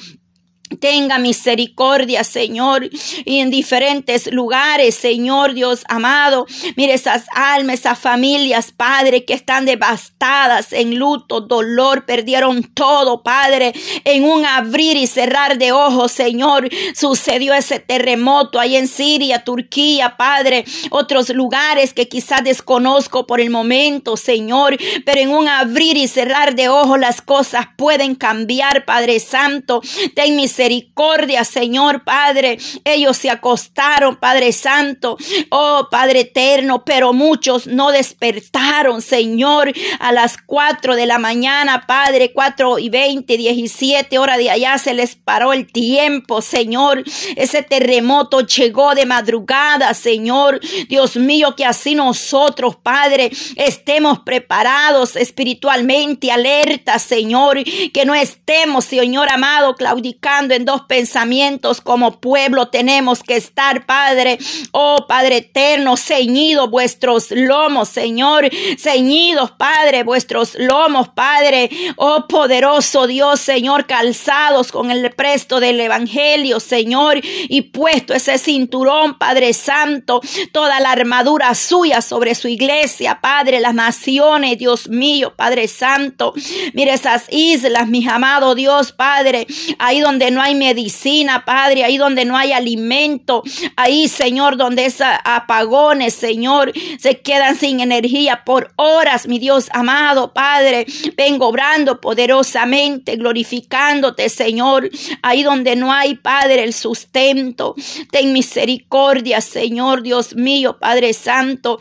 Tenga 0.79 1.17
misericordia, 1.17 2.25
Señor, 2.25 2.89
y 3.23 3.39
en 3.39 3.49
diferentes 3.49 4.31
lugares, 4.31 4.95
Señor 4.95 5.53
Dios 5.53 5.83
amado. 5.87 6.45
Mire 6.75 6.93
esas 6.93 7.25
almas, 7.33 7.79
esas 7.79 7.97
familias, 7.97 8.73
Padre, 8.75 9.23
que 9.23 9.33
están 9.33 9.65
devastadas 9.65 10.73
en 10.73 10.95
luto, 10.95 11.39
dolor, 11.39 12.05
perdieron 12.05 12.63
todo, 12.63 13.23
Padre, 13.23 13.73
en 14.03 14.25
un 14.25 14.45
abrir 14.45 14.97
y 14.97 15.07
cerrar 15.07 15.57
de 15.57 15.71
ojos, 15.71 16.11
Señor. 16.11 16.69
Sucedió 16.93 17.53
ese 17.53 17.79
terremoto 17.79 18.59
ahí 18.59 18.75
en 18.75 18.89
Siria, 18.89 19.45
Turquía, 19.45 20.17
Padre, 20.17 20.65
otros 20.89 21.29
lugares 21.29 21.93
que 21.93 22.09
quizás 22.09 22.43
desconozco 22.43 23.25
por 23.25 23.39
el 23.39 23.49
momento, 23.49 24.17
Señor, 24.17 24.77
pero 25.05 25.21
en 25.21 25.29
un 25.29 25.47
abrir 25.47 25.95
y 25.95 26.09
cerrar 26.09 26.55
de 26.55 26.67
ojos 26.67 26.99
las 26.99 27.21
cosas 27.21 27.67
pueden 27.77 28.15
cambiar, 28.15 28.83
Padre 28.83 29.21
Santo. 29.21 29.81
Ten 30.13 30.35
misericordia 30.35 30.56
misericordia, 30.57 31.43
Señor 31.43 32.03
Padre. 32.03 32.57
Ellos 32.83 33.17
se 33.17 33.29
acostaron, 33.29 34.15
Padre 34.15 34.51
Santo, 34.51 35.17
oh 35.49 35.87
Padre 35.91 36.21
eterno, 36.21 36.83
pero 36.83 37.13
muchos 37.13 37.67
no 37.67 37.91
despertaron, 37.91 39.01
Señor, 39.01 39.71
a 39.99 40.11
las 40.11 40.37
cuatro 40.37 40.95
de 40.95 41.05
la 41.05 41.19
mañana, 41.19 41.85
Padre, 41.85 42.33
cuatro 42.33 42.79
y 42.79 42.89
veinte, 42.89 43.37
diecisiete 43.37 44.17
horas 44.17 44.39
de 44.39 44.49
allá 44.49 44.77
se 44.79 44.95
les 44.95 45.15
paró 45.15 45.53
el 45.53 45.71
tiempo, 45.71 46.41
Señor. 46.41 47.03
Ese 47.35 47.61
terremoto 47.61 48.41
llegó 48.41 48.95
de 48.95 49.05
madrugada, 49.05 49.93
Señor. 49.93 50.59
Dios 50.89 51.17
mío, 51.17 51.55
que 51.55 51.65
así 51.65 51.93
nosotros, 51.93 52.75
Padre, 52.77 53.29
estemos 53.55 54.19
preparados 54.19 55.15
espiritualmente, 55.15 56.31
alerta, 56.31 56.97
Señor, 56.97 57.63
que 57.63 58.05
no 58.05 58.15
estemos, 58.15 58.85
Señor 58.85 59.29
amado, 59.29 59.75
claudicando 59.75 60.46
en 60.55 60.65
dos 60.65 60.81
pensamientos 60.81 61.81
como 61.81 62.19
pueblo 62.19 62.69
tenemos 62.69 63.23
que 63.23 63.35
estar, 63.35 63.85
Padre. 63.85 64.37
Oh 64.71 65.05
Padre 65.07 65.37
eterno, 65.37 65.97
ceñidos 65.97 66.69
vuestros 66.69 67.31
lomos, 67.31 67.89
Señor. 67.89 68.49
Ceñidos, 68.77 69.51
Padre, 69.51 70.03
vuestros 70.03 70.55
lomos, 70.55 71.09
Padre. 71.09 71.69
Oh 71.95 72.25
poderoso 72.27 73.07
Dios, 73.07 73.39
Señor, 73.39 73.85
calzados 73.85 74.71
con 74.71 74.91
el 74.91 75.11
presto 75.11 75.59
del 75.59 75.79
Evangelio, 75.79 76.59
Señor. 76.59 77.19
Y 77.23 77.61
puesto 77.61 78.13
ese 78.13 78.37
cinturón, 78.37 79.17
Padre 79.17 79.53
Santo, 79.53 80.21
toda 80.51 80.79
la 80.79 80.91
armadura 80.91 81.53
suya 81.55 82.01
sobre 82.01 82.35
su 82.35 82.47
iglesia, 82.47 83.19
Padre, 83.21 83.59
las 83.59 83.73
naciones, 83.73 84.57
Dios 84.57 84.89
mío, 84.89 85.33
Padre 85.35 85.67
Santo. 85.67 86.33
Mire 86.73 86.93
esas 86.93 87.25
islas, 87.31 87.87
mis 87.87 88.07
amados 88.07 88.55
Dios, 88.55 88.91
Padre, 88.91 89.47
ahí 89.79 89.99
donde 89.99 90.31
no 90.37 90.43
hay 90.43 90.53
medicina, 90.53 91.45
Padre, 91.45 91.83
ahí 91.83 91.97
donde 91.97 92.23
no 92.23 92.37
hay 92.37 92.51
alimento, 92.51 93.41
ahí, 93.75 94.07
Señor, 94.07 94.55
donde 94.55 94.85
esos 94.85 95.07
apagones, 95.23 96.13
Señor, 96.13 96.71
se 96.99 97.21
quedan 97.21 97.55
sin 97.55 97.79
energía 97.79 98.43
por 98.45 98.71
horas, 98.75 99.27
mi 99.27 99.39
Dios 99.39 99.67
amado, 99.73 100.33
Padre, 100.33 100.85
vengo 101.15 101.47
obrando 101.47 101.99
poderosamente, 101.99 103.15
glorificándote, 103.15 104.29
Señor, 104.29 104.91
ahí 105.23 105.41
donde 105.41 105.75
no 105.75 105.91
hay, 105.91 106.13
Padre, 106.13 106.63
el 106.63 106.75
sustento, 106.75 107.73
ten 108.11 108.31
misericordia, 108.31 109.41
Señor, 109.41 110.03
Dios 110.03 110.35
mío, 110.35 110.77
Padre 110.79 111.13
Santo. 111.13 111.79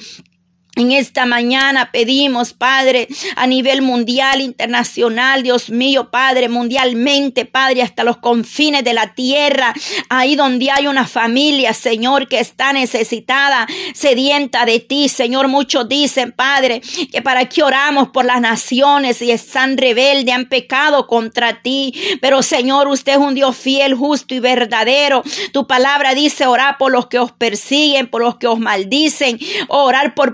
En 0.78 0.92
esta 0.92 1.24
mañana 1.24 1.90
pedimos, 1.90 2.52
Padre, 2.52 3.08
a 3.34 3.46
nivel 3.46 3.80
mundial, 3.80 4.42
internacional, 4.42 5.42
Dios 5.42 5.70
mío, 5.70 6.10
Padre, 6.10 6.50
mundialmente, 6.50 7.46
Padre, 7.46 7.80
hasta 7.80 8.04
los 8.04 8.18
confines 8.18 8.84
de 8.84 8.92
la 8.92 9.14
tierra, 9.14 9.72
ahí 10.10 10.36
donde 10.36 10.70
hay 10.70 10.86
una 10.86 11.06
familia, 11.06 11.72
Señor, 11.72 12.28
que 12.28 12.40
está 12.40 12.74
necesitada, 12.74 13.66
sedienta 13.94 14.66
de 14.66 14.80
ti, 14.80 15.08
Señor. 15.08 15.48
Muchos 15.48 15.88
dicen, 15.88 16.32
Padre, 16.32 16.82
que 17.10 17.22
para 17.22 17.48
qué 17.48 17.62
oramos 17.62 18.08
por 18.08 18.26
las 18.26 18.42
naciones 18.42 19.22
y 19.22 19.30
están 19.30 19.78
rebeldes, 19.78 20.34
han 20.34 20.44
pecado 20.44 21.06
contra 21.06 21.62
ti. 21.62 21.94
Pero, 22.20 22.42
Señor, 22.42 22.88
usted 22.88 23.12
es 23.12 23.18
un 23.18 23.34
Dios 23.34 23.56
fiel, 23.56 23.94
justo 23.94 24.34
y 24.34 24.40
verdadero. 24.40 25.22
Tu 25.52 25.66
palabra 25.66 26.14
dice 26.14 26.46
orar 26.46 26.76
por 26.76 26.92
los 26.92 27.06
que 27.06 27.18
os 27.18 27.32
persiguen, 27.32 28.08
por 28.08 28.20
los 28.20 28.36
que 28.36 28.46
os 28.46 28.58
maldicen, 28.58 29.38
orar 29.68 30.14
por 30.14 30.32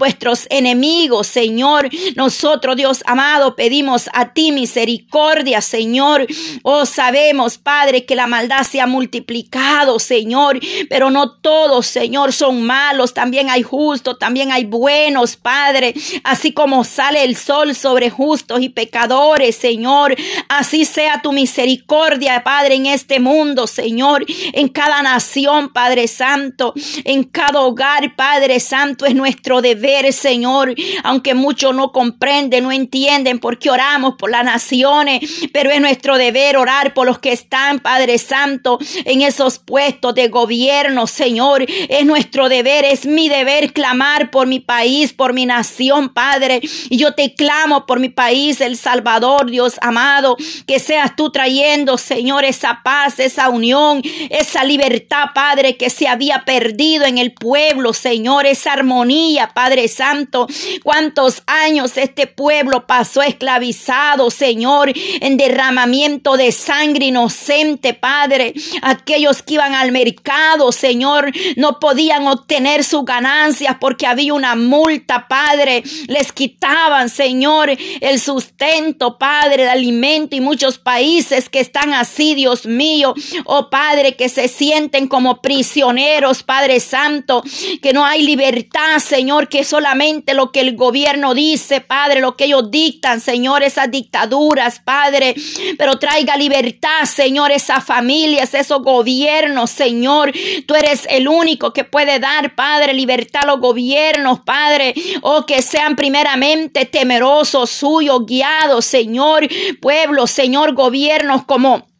enemigos, 0.50 1.26
Señor. 1.26 1.88
Nosotros, 2.16 2.76
Dios 2.76 3.02
amado, 3.06 3.56
pedimos 3.56 4.08
a 4.12 4.32
ti 4.32 4.52
misericordia, 4.52 5.60
Señor. 5.60 6.26
Oh, 6.62 6.86
sabemos, 6.86 7.58
Padre, 7.58 8.04
que 8.04 8.16
la 8.16 8.26
maldad 8.26 8.62
se 8.62 8.80
ha 8.80 8.86
multiplicado, 8.86 9.98
Señor, 9.98 10.60
pero 10.88 11.10
no 11.10 11.32
todos, 11.32 11.86
Señor, 11.86 12.32
son 12.32 12.62
malos. 12.62 13.14
También 13.14 13.50
hay 13.50 13.62
justos, 13.62 14.18
también 14.18 14.52
hay 14.52 14.64
buenos, 14.64 15.36
Padre. 15.36 15.94
Así 16.24 16.52
como 16.52 16.84
sale 16.84 17.24
el 17.24 17.36
sol 17.36 17.74
sobre 17.74 18.10
justos 18.10 18.60
y 18.62 18.68
pecadores, 18.68 19.56
Señor. 19.56 20.14
Así 20.48 20.84
sea 20.84 21.20
tu 21.22 21.32
misericordia, 21.32 22.42
Padre, 22.44 22.76
en 22.76 22.86
este 22.86 23.20
mundo, 23.20 23.66
Señor. 23.66 24.24
En 24.52 24.68
cada 24.68 25.02
nación, 25.02 25.72
Padre 25.72 26.08
Santo. 26.08 26.74
En 27.04 27.24
cada 27.24 27.60
hogar, 27.60 28.14
Padre 28.16 28.60
Santo, 28.60 29.06
es 29.06 29.14
nuestro 29.14 29.60
deber, 29.60 30.12
Señor, 30.22 30.72
aunque 31.02 31.34
muchos 31.34 31.74
no 31.74 31.90
comprenden, 31.90 32.62
no 32.62 32.70
entienden 32.70 33.40
por 33.40 33.58
qué 33.58 33.70
oramos 33.70 34.14
por 34.16 34.30
las 34.30 34.44
naciones, 34.44 35.48
pero 35.52 35.72
es 35.72 35.80
nuestro 35.80 36.16
deber 36.16 36.56
orar 36.56 36.94
por 36.94 37.08
los 37.08 37.18
que 37.18 37.32
están, 37.32 37.80
Padre 37.80 38.18
Santo, 38.18 38.78
en 39.04 39.22
esos 39.22 39.58
puestos 39.58 40.14
de 40.14 40.28
gobierno, 40.28 41.08
Señor. 41.08 41.64
Es 41.88 42.06
nuestro 42.06 42.48
deber, 42.48 42.84
es 42.84 43.04
mi 43.04 43.28
deber 43.28 43.72
clamar 43.72 44.30
por 44.30 44.46
mi 44.46 44.60
país, 44.60 45.12
por 45.12 45.32
mi 45.32 45.44
nación, 45.44 46.10
Padre. 46.10 46.60
Y 46.88 46.98
yo 46.98 47.14
te 47.14 47.34
clamo 47.34 47.84
por 47.84 47.98
mi 47.98 48.08
país, 48.08 48.60
El 48.60 48.76
Salvador, 48.76 49.50
Dios 49.50 49.74
amado, 49.82 50.36
que 50.68 50.78
seas 50.78 51.16
tú 51.16 51.30
trayendo, 51.30 51.98
Señor, 51.98 52.44
esa 52.44 52.82
paz, 52.84 53.18
esa 53.18 53.48
unión, 53.48 54.02
esa 54.30 54.62
libertad, 54.62 55.30
Padre, 55.34 55.76
que 55.76 55.90
se 55.90 56.06
había 56.06 56.44
perdido 56.44 57.06
en 57.06 57.18
el 57.18 57.32
pueblo, 57.32 57.92
Señor, 57.92 58.46
esa 58.46 58.74
armonía, 58.74 59.50
Padre 59.52 59.88
Santo 59.88 60.11
Santo. 60.12 60.46
Cuántos 60.82 61.42
años 61.46 61.96
este 61.96 62.26
pueblo 62.26 62.86
pasó 62.86 63.22
esclavizado, 63.22 64.30
Señor, 64.30 64.92
en 65.20 65.38
derramamiento 65.38 66.36
de 66.36 66.52
sangre 66.52 67.06
inocente, 67.06 67.94
Padre. 67.94 68.52
Aquellos 68.82 69.42
que 69.42 69.54
iban 69.54 69.74
al 69.74 69.90
mercado, 69.90 70.70
Señor, 70.70 71.32
no 71.56 71.78
podían 71.80 72.26
obtener 72.26 72.84
sus 72.84 73.06
ganancias 73.06 73.76
porque 73.80 74.06
había 74.06 74.34
una 74.34 74.54
multa, 74.54 75.28
Padre. 75.28 75.82
Les 76.08 76.30
quitaban, 76.32 77.08
Señor, 77.08 77.70
el 78.00 78.20
sustento, 78.20 79.16
Padre, 79.16 79.62
el 79.62 79.68
alimento 79.70 80.36
y 80.36 80.40
muchos 80.40 80.78
países 80.78 81.48
que 81.48 81.60
están 81.60 81.94
así, 81.94 82.34
Dios 82.34 82.66
mío. 82.66 83.14
Oh 83.46 83.70
Padre, 83.70 84.14
que 84.14 84.28
se 84.28 84.48
sienten 84.48 85.08
como 85.08 85.40
prisioneros, 85.40 86.42
Padre 86.42 86.80
Santo, 86.80 87.42
que 87.80 87.94
no 87.94 88.04
hay 88.04 88.22
libertad, 88.22 88.98
Señor, 88.98 89.48
que 89.48 89.64
solamente 89.64 90.01
lo 90.34 90.50
que 90.52 90.60
el 90.60 90.76
gobierno 90.76 91.34
dice, 91.34 91.80
Padre, 91.80 92.20
lo 92.20 92.36
que 92.36 92.44
ellos 92.44 92.70
dictan, 92.70 93.20
Señor, 93.20 93.62
esas 93.62 93.90
dictaduras, 93.90 94.80
Padre, 94.80 95.34
pero 95.78 95.98
traiga 95.98 96.36
libertad, 96.36 97.04
Señor, 97.04 97.52
esas 97.52 97.84
familias, 97.84 98.54
esos 98.54 98.82
gobiernos, 98.82 99.70
Señor. 99.70 100.32
Tú 100.66 100.74
eres 100.74 101.06
el 101.08 101.28
único 101.28 101.72
que 101.72 101.84
puede 101.84 102.18
dar, 102.18 102.54
Padre, 102.54 102.94
libertad 102.94 103.42
a 103.44 103.46
los 103.46 103.60
gobiernos, 103.60 104.40
Padre, 104.40 104.94
o 105.22 105.36
oh, 105.36 105.46
que 105.46 105.62
sean 105.62 105.96
primeramente 105.96 106.84
temerosos 106.84 107.70
suyos, 107.70 108.26
guiados, 108.26 108.84
Señor, 108.84 109.48
pueblos, 109.80 110.30
Señor, 110.30 110.74
gobiernos 110.74 111.44
como 111.44 111.91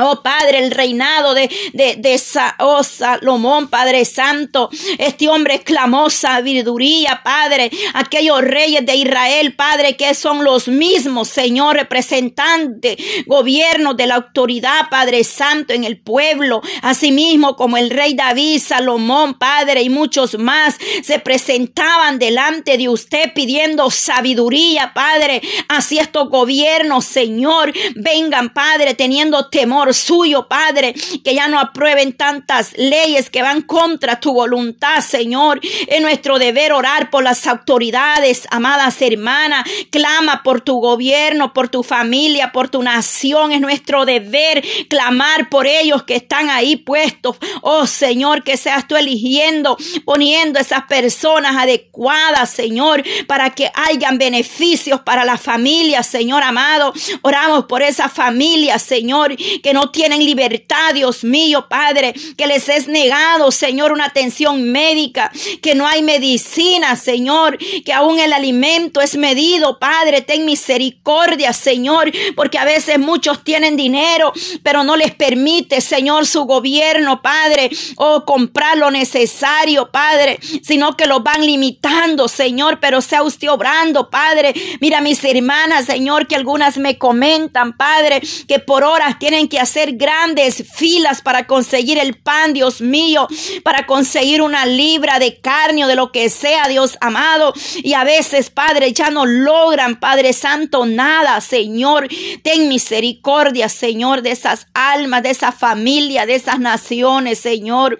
Oh 0.00 0.22
Padre, 0.22 0.58
el 0.58 0.70
reinado 0.70 1.34
de, 1.34 1.50
de, 1.72 1.96
de 1.96 2.20
oh, 2.60 2.84
Salomón, 2.84 3.68
Padre 3.68 4.04
Santo. 4.04 4.70
Este 4.96 5.28
hombre 5.28 5.56
exclamó 5.56 6.08
sabiduría, 6.08 7.20
Padre. 7.24 7.70
Aquellos 7.94 8.40
reyes 8.42 8.86
de 8.86 8.94
Israel, 8.94 9.54
Padre, 9.54 9.96
que 9.96 10.14
son 10.14 10.44
los 10.44 10.68
mismos, 10.68 11.28
Señor, 11.28 11.76
representantes, 11.76 12.96
gobierno 13.26 13.94
de 13.94 14.06
la 14.06 14.16
autoridad, 14.16 14.88
Padre 14.88 15.24
Santo, 15.24 15.72
en 15.72 15.82
el 15.82 15.98
pueblo. 15.98 16.62
Asimismo, 16.82 17.56
como 17.56 17.76
el 17.76 17.90
rey 17.90 18.14
David, 18.14 18.60
Salomón, 18.60 19.34
Padre, 19.34 19.82
y 19.82 19.90
muchos 19.90 20.38
más, 20.38 20.76
se 21.02 21.18
presentaban 21.18 22.20
delante 22.20 22.78
de 22.78 22.88
usted 22.88 23.32
pidiendo 23.34 23.90
sabiduría, 23.90 24.92
Padre. 24.94 25.42
Así 25.68 25.98
estos 25.98 26.28
gobiernos, 26.28 27.04
Señor, 27.04 27.72
vengan, 27.96 28.52
Padre, 28.54 28.94
teniendo 28.94 29.48
temor 29.48 29.87
suyo, 29.92 30.48
Padre, 30.48 30.94
que 31.24 31.34
ya 31.34 31.48
no 31.48 31.58
aprueben 31.58 32.12
tantas 32.12 32.72
leyes 32.76 33.30
que 33.30 33.42
van 33.42 33.62
contra 33.62 34.20
tu 34.20 34.32
voluntad, 34.32 35.00
Señor. 35.00 35.60
Es 35.62 36.00
nuestro 36.00 36.38
deber 36.38 36.72
orar 36.72 37.10
por 37.10 37.22
las 37.22 37.46
autoridades, 37.46 38.46
amadas 38.50 39.00
hermanas. 39.02 39.64
Clama 39.90 40.42
por 40.42 40.60
tu 40.60 40.80
gobierno, 40.80 41.52
por 41.52 41.68
tu 41.68 41.82
familia, 41.82 42.52
por 42.52 42.68
tu 42.68 42.82
nación. 42.82 43.52
Es 43.52 43.60
nuestro 43.60 44.04
deber 44.04 44.64
clamar 44.88 45.48
por 45.48 45.66
ellos 45.66 46.02
que 46.02 46.16
están 46.16 46.50
ahí 46.50 46.76
puestos. 46.76 47.36
Oh 47.62 47.86
Señor, 47.86 48.42
que 48.42 48.56
seas 48.56 48.86
tú 48.86 48.96
eligiendo, 48.96 49.76
poniendo 50.04 50.58
esas 50.58 50.84
personas 50.84 51.56
adecuadas, 51.56 52.50
Señor, 52.50 53.02
para 53.26 53.50
que 53.50 53.70
hayan 53.74 54.18
beneficios 54.18 55.00
para 55.00 55.24
la 55.24 55.38
familia, 55.38 56.02
Señor 56.02 56.42
amado. 56.42 56.92
Oramos 57.22 57.64
por 57.66 57.82
esa 57.82 58.08
familia, 58.08 58.78
Señor, 58.78 59.36
que 59.36 59.72
no 59.72 59.77
tienen 59.86 60.24
libertad, 60.24 60.94
Dios 60.94 61.24
mío, 61.24 61.66
Padre, 61.68 62.14
que 62.36 62.46
les 62.46 62.68
es 62.68 62.88
negado, 62.88 63.50
Señor, 63.50 63.92
una 63.92 64.06
atención 64.06 64.70
médica, 64.70 65.30
que 65.62 65.74
no 65.74 65.86
hay 65.86 66.02
medicina, 66.02 66.96
Señor, 66.96 67.58
que 67.84 67.92
aún 67.92 68.18
el 68.18 68.32
alimento 68.32 69.00
es 69.00 69.16
medido, 69.16 69.78
Padre, 69.78 70.22
ten 70.22 70.44
misericordia, 70.44 71.52
Señor, 71.52 72.10
porque 72.36 72.58
a 72.58 72.64
veces 72.64 72.98
muchos 72.98 73.44
tienen 73.44 73.76
dinero, 73.76 74.32
pero 74.62 74.84
no 74.84 74.96
les 74.96 75.14
permite, 75.14 75.80
Señor, 75.80 76.26
su 76.26 76.44
gobierno, 76.44 77.22
Padre, 77.22 77.70
o 77.96 78.24
comprar 78.24 78.76
lo 78.76 78.90
necesario, 78.90 79.90
Padre, 79.90 80.38
sino 80.62 80.96
que 80.96 81.06
lo 81.06 81.20
van 81.20 81.44
limitando, 81.44 82.28
Señor, 82.28 82.78
pero 82.80 83.00
sea 83.00 83.22
usted 83.22 83.48
obrando, 83.48 84.10
Padre. 84.10 84.54
Mira 84.80 85.00
mis 85.00 85.22
hermanas, 85.24 85.86
Señor, 85.86 86.26
que 86.26 86.36
algunas 86.36 86.78
me 86.78 86.98
comentan, 86.98 87.76
Padre, 87.76 88.20
que 88.46 88.58
por 88.58 88.84
horas 88.84 89.18
tienen 89.18 89.48
que 89.48 89.58
hacer 89.58 89.67
grandes 89.92 90.64
filas 90.72 91.22
para 91.22 91.46
conseguir 91.46 91.98
el 91.98 92.14
pan, 92.14 92.52
Dios 92.52 92.80
mío, 92.80 93.28
para 93.62 93.86
conseguir 93.86 94.42
una 94.42 94.66
libra 94.66 95.18
de 95.18 95.40
carne 95.40 95.84
o 95.84 95.88
de 95.88 95.94
lo 95.94 96.12
que 96.12 96.28
sea, 96.30 96.68
Dios 96.68 96.96
amado. 97.00 97.52
Y 97.76 97.94
a 97.94 98.04
veces, 98.04 98.50
Padre, 98.50 98.92
ya 98.92 99.10
no 99.10 99.26
logran, 99.26 100.00
Padre 100.00 100.32
Santo, 100.32 100.86
nada, 100.86 101.40
Señor. 101.40 102.08
Ten 102.42 102.68
misericordia, 102.68 103.68
Señor, 103.68 104.22
de 104.22 104.30
esas 104.30 104.66
almas, 104.74 105.22
de 105.22 105.30
esa 105.30 105.52
familia, 105.52 106.26
de 106.26 106.34
esas 106.34 106.58
naciones, 106.60 107.38
Señor. 107.38 107.98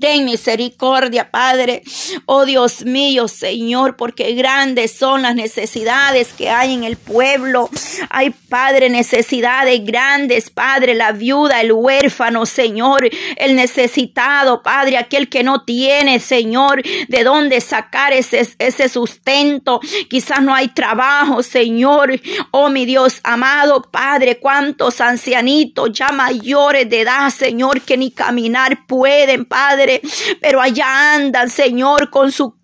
Ten 0.00 0.24
misericordia, 0.24 1.30
Padre. 1.30 1.82
Oh 2.24 2.46
Dios 2.46 2.86
mío, 2.86 3.28
Señor, 3.28 3.96
porque 3.96 4.32
grandes 4.32 4.92
son 4.92 5.22
las 5.22 5.34
necesidades 5.34 6.32
que 6.32 6.48
hay 6.48 6.72
en 6.72 6.84
el 6.84 6.96
pueblo. 6.96 7.68
Hay, 8.08 8.30
Padre, 8.30 8.88
necesidades 8.88 9.84
grandes, 9.84 10.48
Padre, 10.48 10.94
la 10.94 11.12
viuda, 11.12 11.60
el 11.60 11.72
huérfano, 11.72 12.46
Señor, 12.46 13.10
el 13.36 13.56
necesitado, 13.56 14.62
Padre, 14.62 14.96
aquel 14.96 15.28
que 15.28 15.42
no 15.42 15.64
tiene, 15.64 16.18
Señor, 16.18 16.82
de 17.08 17.22
dónde 17.22 17.60
sacar 17.60 18.14
ese, 18.14 18.48
ese 18.58 18.88
sustento. 18.88 19.80
Quizás 20.08 20.40
no 20.40 20.54
hay 20.54 20.68
trabajo, 20.68 21.42
Señor. 21.42 22.18
Oh, 22.52 22.70
mi 22.70 22.86
Dios 22.86 23.20
amado, 23.22 23.82
Padre, 23.82 24.38
cuántos 24.38 25.02
ancianitos 25.02 25.92
ya 25.92 26.10
mayores 26.10 26.88
de 26.88 27.02
edad, 27.02 27.28
Señor, 27.28 27.82
que 27.82 27.98
ni 27.98 28.10
caminar 28.10 28.86
pueden, 28.86 29.44
Padre 29.44 29.73
pero 30.40 30.60
allá 30.60 31.14
andan, 31.14 31.50
Señor, 31.50 32.10
con 32.10 32.32
su 32.32 32.56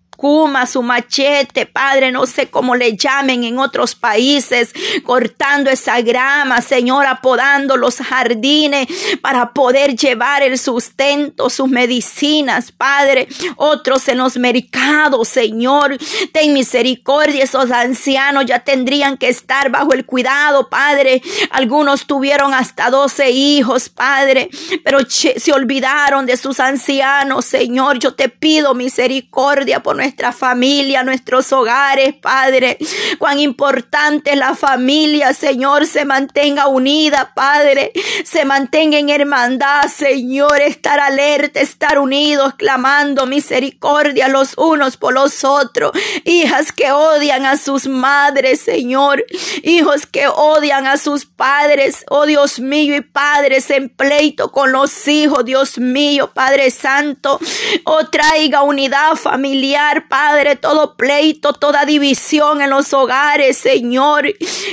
su 0.67 0.83
machete, 0.83 1.65
Padre, 1.65 2.11
no 2.11 2.27
sé 2.27 2.47
cómo 2.47 2.75
le 2.75 2.95
llamen 2.95 3.43
en 3.43 3.57
otros 3.57 3.95
países, 3.95 4.71
cortando 5.03 5.69
esa 5.71 5.99
grama, 6.01 6.61
Señor, 6.61 7.07
apodando 7.07 7.75
los 7.75 7.97
jardines 7.97 8.87
para 9.21 9.51
poder 9.51 9.95
llevar 9.95 10.43
el 10.43 10.59
sustento, 10.59 11.49
sus 11.49 11.67
medicinas, 11.67 12.71
Padre, 12.71 13.27
otros 13.55 14.07
en 14.09 14.19
los 14.19 14.37
mercados, 14.37 15.27
Señor, 15.27 15.97
ten 16.31 16.53
misericordia, 16.53 17.43
esos 17.43 17.71
ancianos 17.71 18.45
ya 18.45 18.59
tendrían 18.59 19.17
que 19.17 19.27
estar 19.27 19.71
bajo 19.71 19.93
el 19.93 20.05
cuidado, 20.05 20.69
Padre, 20.69 21.23
algunos 21.49 22.05
tuvieron 22.05 22.53
hasta 22.53 22.91
doce 22.91 23.31
hijos, 23.31 23.89
Padre, 23.89 24.49
pero 24.83 24.99
se 25.09 25.51
olvidaron 25.51 26.27
de 26.27 26.37
sus 26.37 26.59
ancianos, 26.59 27.45
Señor, 27.45 27.97
yo 27.97 28.13
te 28.13 28.29
pido 28.29 28.75
misericordia 28.75 29.81
por 29.81 29.95
nuestra 29.95 30.10
nuestra 30.11 30.33
familia, 30.33 31.03
nuestros 31.03 31.53
hogares, 31.53 32.13
Padre. 32.15 32.77
Cuán 33.17 33.39
importante 33.39 34.35
la 34.35 34.55
familia, 34.55 35.33
Señor, 35.33 35.87
se 35.87 36.03
mantenga 36.03 36.67
unida, 36.67 37.31
Padre. 37.33 37.93
Se 38.25 38.43
mantenga 38.43 38.97
en 38.97 39.09
hermandad, 39.09 39.83
Señor. 39.87 40.59
Estar 40.59 40.99
alerta, 40.99 41.61
estar 41.61 41.97
unidos, 41.97 42.55
clamando 42.55 43.25
misericordia 43.25 44.27
los 44.27 44.57
unos 44.57 44.97
por 44.97 45.13
los 45.13 45.45
otros. 45.45 45.93
Hijas 46.25 46.73
que 46.73 46.91
odian 46.91 47.45
a 47.45 47.55
sus 47.55 47.87
madres, 47.87 48.59
Señor. 48.59 49.23
Hijos 49.63 50.05
que 50.07 50.27
odian 50.27 50.87
a 50.87 50.97
sus 50.97 51.25
padres. 51.25 52.03
Oh 52.09 52.25
Dios 52.25 52.59
mío 52.59 52.97
y 52.97 53.01
padres 53.01 53.69
en 53.69 53.87
pleito 53.87 54.51
con 54.51 54.73
los 54.73 55.07
hijos, 55.07 55.45
Dios 55.45 55.77
mío, 55.77 56.31
Padre 56.33 56.69
Santo. 56.69 57.39
Oh 57.85 58.07
traiga 58.07 58.63
unidad 58.63 59.15
familiar, 59.21 60.00
Padre, 60.07 60.55
todo 60.55 60.95
pleito, 60.95 61.53
toda 61.53 61.85
división 61.85 62.61
en 62.61 62.69
los 62.69 62.93
hogares, 62.93 63.57
Señor. 63.57 64.25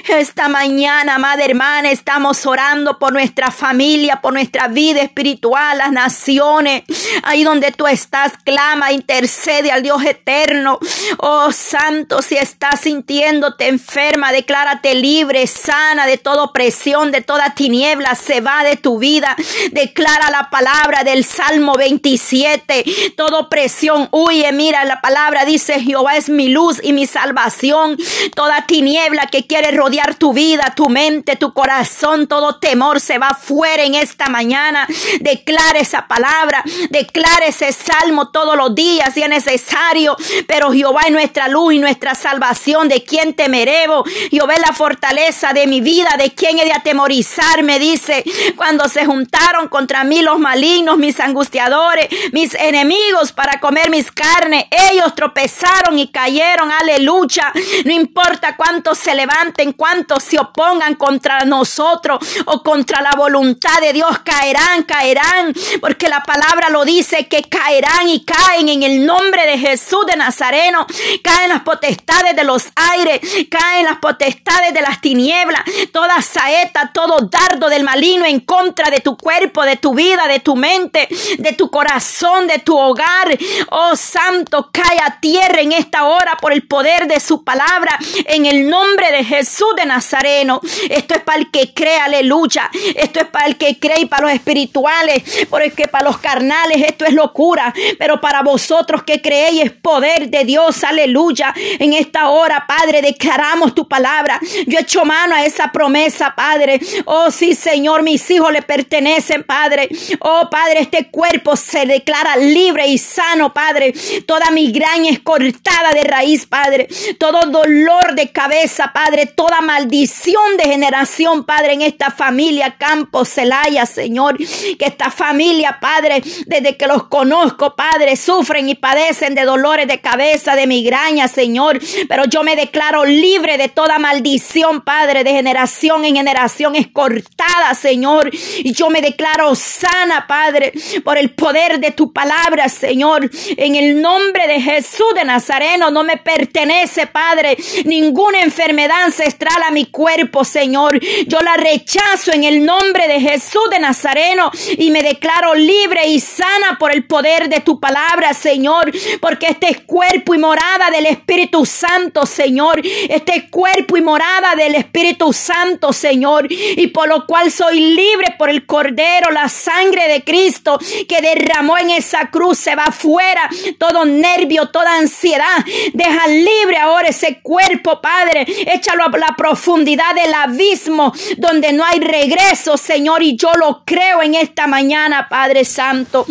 Esta 0.09 0.49
mañana, 0.49 1.19
Madre 1.19 1.47
hermana, 1.47 1.91
estamos 1.91 2.47
orando 2.47 2.99
por 2.99 3.13
nuestra 3.13 3.51
familia, 3.51 4.21
por 4.21 4.33
nuestra 4.33 4.69
vida 4.69 5.03
espiritual, 5.03 5.79
las 5.79 5.93
naciones. 5.93 6.85
Ahí 7.23 7.45
donde 7.45 7.73
tú 7.73 7.87
estás, 7.87 8.33
clama, 8.45 8.93
intercede 8.93 9.71
al 9.71 9.83
Dios 9.83 10.03
eterno. 10.05 10.79
Oh 11.19 11.53
Santo, 11.53 12.23
si 12.23 12.37
estás 12.37 12.81
sintiéndote 12.81 13.69
enferma, 13.69 14.33
declárate 14.33 14.95
libre, 14.95 15.47
sana 15.47 16.07
de 16.07 16.17
toda 16.17 16.45
opresión, 16.45 17.13
de 17.13 17.21
toda 17.21 17.55
tiniebla, 17.55 18.15
se 18.15 18.41
va 18.41 18.65
de 18.65 18.77
tu 18.77 18.99
vida. 18.99 19.37
Declara 19.73 20.31
la 20.31 20.49
palabra 20.51 21.05
del 21.05 21.25
Salmo 21.25 21.77
27. 21.77 22.85
Toda 23.17 23.39
opresión 23.39 24.09
huye, 24.11 24.51
mira 24.53 24.85
la 24.85 25.01
palabra 25.01 25.18
palabra 25.19 25.45
dice, 25.45 25.81
Jehová 25.81 26.17
es 26.17 26.29
mi 26.29 26.49
luz 26.49 26.79
y 26.81 26.93
mi 26.93 27.05
salvación. 27.05 27.99
Toda 28.37 28.67
tiniebla 28.67 29.27
que 29.27 29.49
quiere 29.49 29.73
rodear 29.73 30.15
tu 30.15 30.33
vida, 30.33 30.75
tu 30.77 30.89
mente, 30.89 31.35
tu 31.35 31.53
corazón, 31.53 32.29
todo 32.29 32.61
temor 32.61 33.01
se 33.01 33.19
va 33.19 33.35
fuera 33.35 33.83
en 33.83 33.97
esta 33.97 34.29
mañana. 34.29 34.87
Declare 35.21 35.81
esa 35.81 36.07
palabra, 36.07 36.63
declare 36.91 37.49
ese 37.49 37.73
salmo 37.73 38.29
todos 38.29 38.57
los 38.57 38.77
días 38.77 39.13
si 39.13 39.23
es 39.23 39.29
necesario. 39.29 40.17
Pero 40.47 40.73
Jehová 40.73 41.01
es 41.07 41.13
nuestra 41.13 41.49
luz 41.49 41.75
y 41.75 41.79
nuestra 41.81 42.15
salvación. 42.15 42.89
¿De 42.89 43.03
quién 43.03 43.35
temeremos? 43.35 44.09
Jehová 44.31 44.55
es 44.55 44.61
la 44.61 44.73
fortaleza 44.73 45.53
de 45.53 45.67
mi 45.67 45.81
vida. 45.81 46.11
¿De 46.17 46.31
quién 46.31 46.61
he 46.61 46.65
de 46.65 46.73
atemorizarme? 46.73 47.81
Dice, 47.81 48.23
cuando 48.55 48.89
se 48.89 49.05
juntaron 49.05 49.67
contra 49.67 50.05
mí 50.05 50.23
los 50.23 50.39
malignos, 50.39 50.97
mis 50.97 51.19
angustiadores, 51.19 52.07
mis 52.31 52.55
enemigos 52.55 53.33
para 53.33 53.59
comer 53.59 53.91
mis 53.91 54.13
carnes, 54.13 54.67
tropezaron 55.15 55.99
y 55.99 56.09
cayeron. 56.09 56.71
Aleluya. 56.71 57.53
No 57.85 57.93
importa 57.93 58.57
cuántos 58.57 58.99
se 58.99 59.15
levanten, 59.15 59.73
cuántos 59.73 60.23
se 60.23 60.39
opongan 60.39 60.95
contra 60.95 61.41
nosotros 61.45 62.19
o 62.47 62.63
contra 62.63 63.01
la 63.01 63.13
voluntad 63.17 63.81
de 63.81 63.93
Dios, 63.93 64.19
caerán, 64.21 64.83
caerán, 64.85 65.55
porque 65.81 66.09
la 66.09 66.23
palabra 66.23 66.69
lo 66.71 66.85
dice 66.85 67.27
que 67.27 67.43
caerán 67.43 68.09
y 68.09 68.25
caen 68.25 68.69
en 68.69 68.83
el 68.83 69.07
nombre 69.07 69.47
de 69.47 69.59
Jesús 69.59 70.07
de 70.07 70.17
Nazareno. 70.17 70.87
Caen 71.23 71.51
las 71.51 71.63
potestades 71.63 72.37
de 72.37 72.45
los 72.45 72.65
aires, 72.75 73.21
caen 73.51 73.85
las 73.85 73.99
potestades 73.99 74.73
de 74.75 74.81
las 74.81 75.01
tinieblas, 75.01 75.63
toda 75.93 76.21
saeta, 76.23 76.91
todo 76.93 77.19
dardo 77.31 77.69
del 77.69 77.85
maligno 77.85 78.25
en 78.25 78.41
contra 78.41 78.91
de 78.91 79.01
tu 79.01 79.17
cuerpo, 79.17 79.65
de 79.65 79.77
tu 79.77 79.95
vida, 79.95 80.27
de 80.27 80.41
tu 80.41 80.57
mente, 80.57 81.09
de 81.39 81.53
tu 81.53 81.71
corazón, 81.71 82.47
de 82.47 82.59
tu 82.59 82.77
hogar. 82.77 83.37
Oh 83.71 83.97
Santo, 83.97 84.71
cae 84.89 84.99
a 85.05 85.21
tierra 85.21 85.61
en 85.61 85.73
esta 85.73 86.05
hora 86.07 86.37
por 86.41 86.53
el 86.53 86.67
poder 86.67 87.07
de 87.07 87.21
su 87.21 87.45
palabra, 87.45 87.99
en 88.25 88.47
el 88.47 88.69
nombre 88.69 89.11
de 89.13 89.25
Jesús 89.25 89.75
de 89.77 89.85
Nazareno. 89.85 90.61
Esto 90.89 91.15
es 91.15 91.23
para 91.23 91.39
el 91.39 91.51
que 91.51 91.75
cree, 91.75 91.99
aleluya. 91.99 92.71
Esto 92.95 93.21
es 93.21 93.27
para 93.27 93.47
el 93.47 93.57
que 93.57 93.79
cree 93.79 94.01
y 94.03 94.07
para 94.07 94.23
los 94.23 94.33
espirituales, 94.33 95.47
porque 95.51 95.89
para 95.89 96.05
los 96.05 96.19
carnales 96.19 96.83
esto 96.87 97.05
es 97.05 97.13
locura, 97.13 97.73
pero 97.99 98.21
para 98.21 98.43
vosotros 98.43 99.03
que 99.03 99.21
creéis 99.21 99.65
es 99.65 99.73
poder 99.73 100.31
de 100.31 100.45
Dios, 100.45 100.83
aleluya. 100.85 101.53
En 101.79 101.93
esta 101.93 102.31
hora, 102.31 102.67
Padre, 102.67 103.03
declaramos 103.03 103.75
tu 103.75 103.87
palabra. 103.89 104.41
Yo 104.67 104.79
echo 104.79 105.05
mano 105.05 105.35
a 105.35 105.45
esa 105.45 105.71
promesa, 105.71 106.35
Padre. 106.35 106.81
Oh, 107.05 107.31
sí, 107.31 107.55
Señor, 107.55 108.03
mis 108.03 108.31
hijos 108.31 108.53
le 108.53 108.63
pertenecen, 108.63 109.45
Padre. 109.45 109.89
Oh, 110.21 110.49
Padre, 110.51 110.81
este 110.81 111.11
cuerpo 111.11 111.57
se 111.57 111.85
declara 111.85 112.37
libre 112.37 112.87
y 112.87 112.99
sano, 112.99 113.53
Padre. 113.53 113.93
Toda 114.27 114.51
migraña 114.79 115.11
es 115.11 115.19
cortada 115.21 115.93
de 115.93 116.05
raíz, 116.05 116.47
Padre. 116.47 116.89
Todo 117.19 117.41
dolor 117.51 118.15
de 118.15 118.31
cabeza, 118.31 118.93
Padre. 118.95 119.27
Toda 119.27 119.61
maldición 119.61 120.57
de 120.57 120.65
generación, 120.65 121.45
Padre, 121.45 121.73
en 121.73 121.83
esta 121.83 122.11
familia, 122.11 122.77
Campo 122.79 123.25
Celaya, 123.25 123.87
Señor. 123.87 124.39
Que 124.39 124.87
esta 124.87 125.11
familia, 125.11 125.79
Padre, 125.81 126.23
desde 126.47 126.77
que 126.77 126.87
los 126.87 127.05
conozco, 127.05 127.75
Padre, 127.75 128.15
sufren 128.17 128.69
y 128.69 128.77
padecen 128.77 129.35
de 129.35 129.43
dolores 129.43 129.89
de 129.89 130.01
cabeza, 130.01 130.55
de 130.55 130.69
migraña, 130.69 131.27
Señor. 131.27 131.81
Pero 132.09 132.25
yo 132.27 132.45
me 132.45 132.55
declaro 132.55 133.05
libre 133.05 133.59
de 133.59 133.69
toda 133.69 133.99
maldición, 133.99 134.83
Padre, 134.83 135.25
de 135.25 135.33
generación 135.33 136.05
en 136.05 136.17
generación 136.17 136.77
es 136.77 136.87
cortada, 136.89 137.75
Señor. 137.75 138.31
Y 138.33 138.73
yo 138.73 138.91
me 138.91 139.01
declaro 139.01 139.55
sana, 139.57 140.27
Padre, 140.29 140.73
por 141.05 141.19
el 141.19 141.31
poder 141.31 141.81
de 141.81 141.91
tu 141.91 142.13
palabra, 142.13 142.69
Señor. 142.69 143.29
En 143.57 143.75
el 143.75 144.01
nombre 144.01 144.47
de 144.47 144.61
Jesús 144.69 145.15
de 145.15 145.25
Nazareno 145.25 145.91
no 145.91 146.05
me 146.05 146.19
pertenece, 146.19 147.07
Padre, 147.07 147.57
ninguna 147.87 148.43
enfermedad 148.43 149.05
ancestral 149.05 149.63
a 149.63 149.71
mi 149.71 149.87
cuerpo, 149.87 150.45
Señor. 150.45 151.01
Yo 151.27 151.41
la 151.41 151.57
rechazo 151.57 152.33
en 152.33 152.45
el 152.45 152.67
nombre 152.67 153.09
de 153.09 153.19
Jesús 153.19 153.63
de 153.71 153.79
Nazareno 153.79 154.51
y 154.77 154.91
me 154.91 155.03
declaro 155.03 155.55
libre 155.55 156.09
y 156.09 156.21
sana 156.21 156.77
por 156.79 156.93
el 156.93 157.07
poder 157.07 157.49
de 157.49 157.61
tu 157.61 157.81
palabra, 157.81 158.35
Señor, 158.35 158.93
porque 159.23 159.47
este 159.47 159.71
es 159.71 159.81
cuerpo 159.81 160.35
y 160.35 160.39
morada 160.39 160.91
del 160.91 161.07
Espíritu 161.07 161.65
Santo, 161.65 162.27
Señor. 162.27 162.83
Este 162.85 163.37
es 163.37 163.45
cuerpo 163.51 163.97
y 163.97 164.03
morada 164.03 164.55
del 164.55 164.75
Espíritu 164.75 165.33
Santo, 165.33 165.95
Señor, 165.95 166.47
y 166.51 166.89
por 166.89 167.09
lo 167.09 167.27
cual 167.27 167.51
soy 167.51 167.81
libre 167.81 168.35
por 168.37 168.51
el 168.51 168.67
Cordero, 168.67 169.31
la 169.31 169.49
sangre 169.49 170.09
de 170.09 170.23
Cristo 170.25 170.79
que 171.09 171.23
derramó 171.23 171.79
en 171.79 171.91
esa 171.91 172.31
cruz 172.31 172.59
se 172.59 172.75
va 172.75 172.93
fuera, 172.93 173.49
todo 173.79 174.05
nervio, 174.05 174.58
toda 174.67 174.97
ansiedad, 174.97 175.65
deja 175.93 176.27
libre 176.27 176.77
ahora 176.79 177.09
ese 177.09 177.41
cuerpo, 177.41 178.01
Padre, 178.01 178.47
échalo 178.67 179.05
a 179.05 179.19
la 179.19 179.35
profundidad 179.37 180.15
del 180.15 180.35
abismo 180.35 181.13
donde 181.37 181.73
no 181.73 181.85
hay 181.85 182.01
regreso, 182.01 182.77
Señor, 182.77 183.23
y 183.23 183.37
yo 183.37 183.53
lo 183.55 183.83
creo 183.85 184.23
en 184.23 184.35
esta 184.35 184.67
mañana, 184.67 185.29
Padre 185.29 185.65
Santo. 185.65 186.27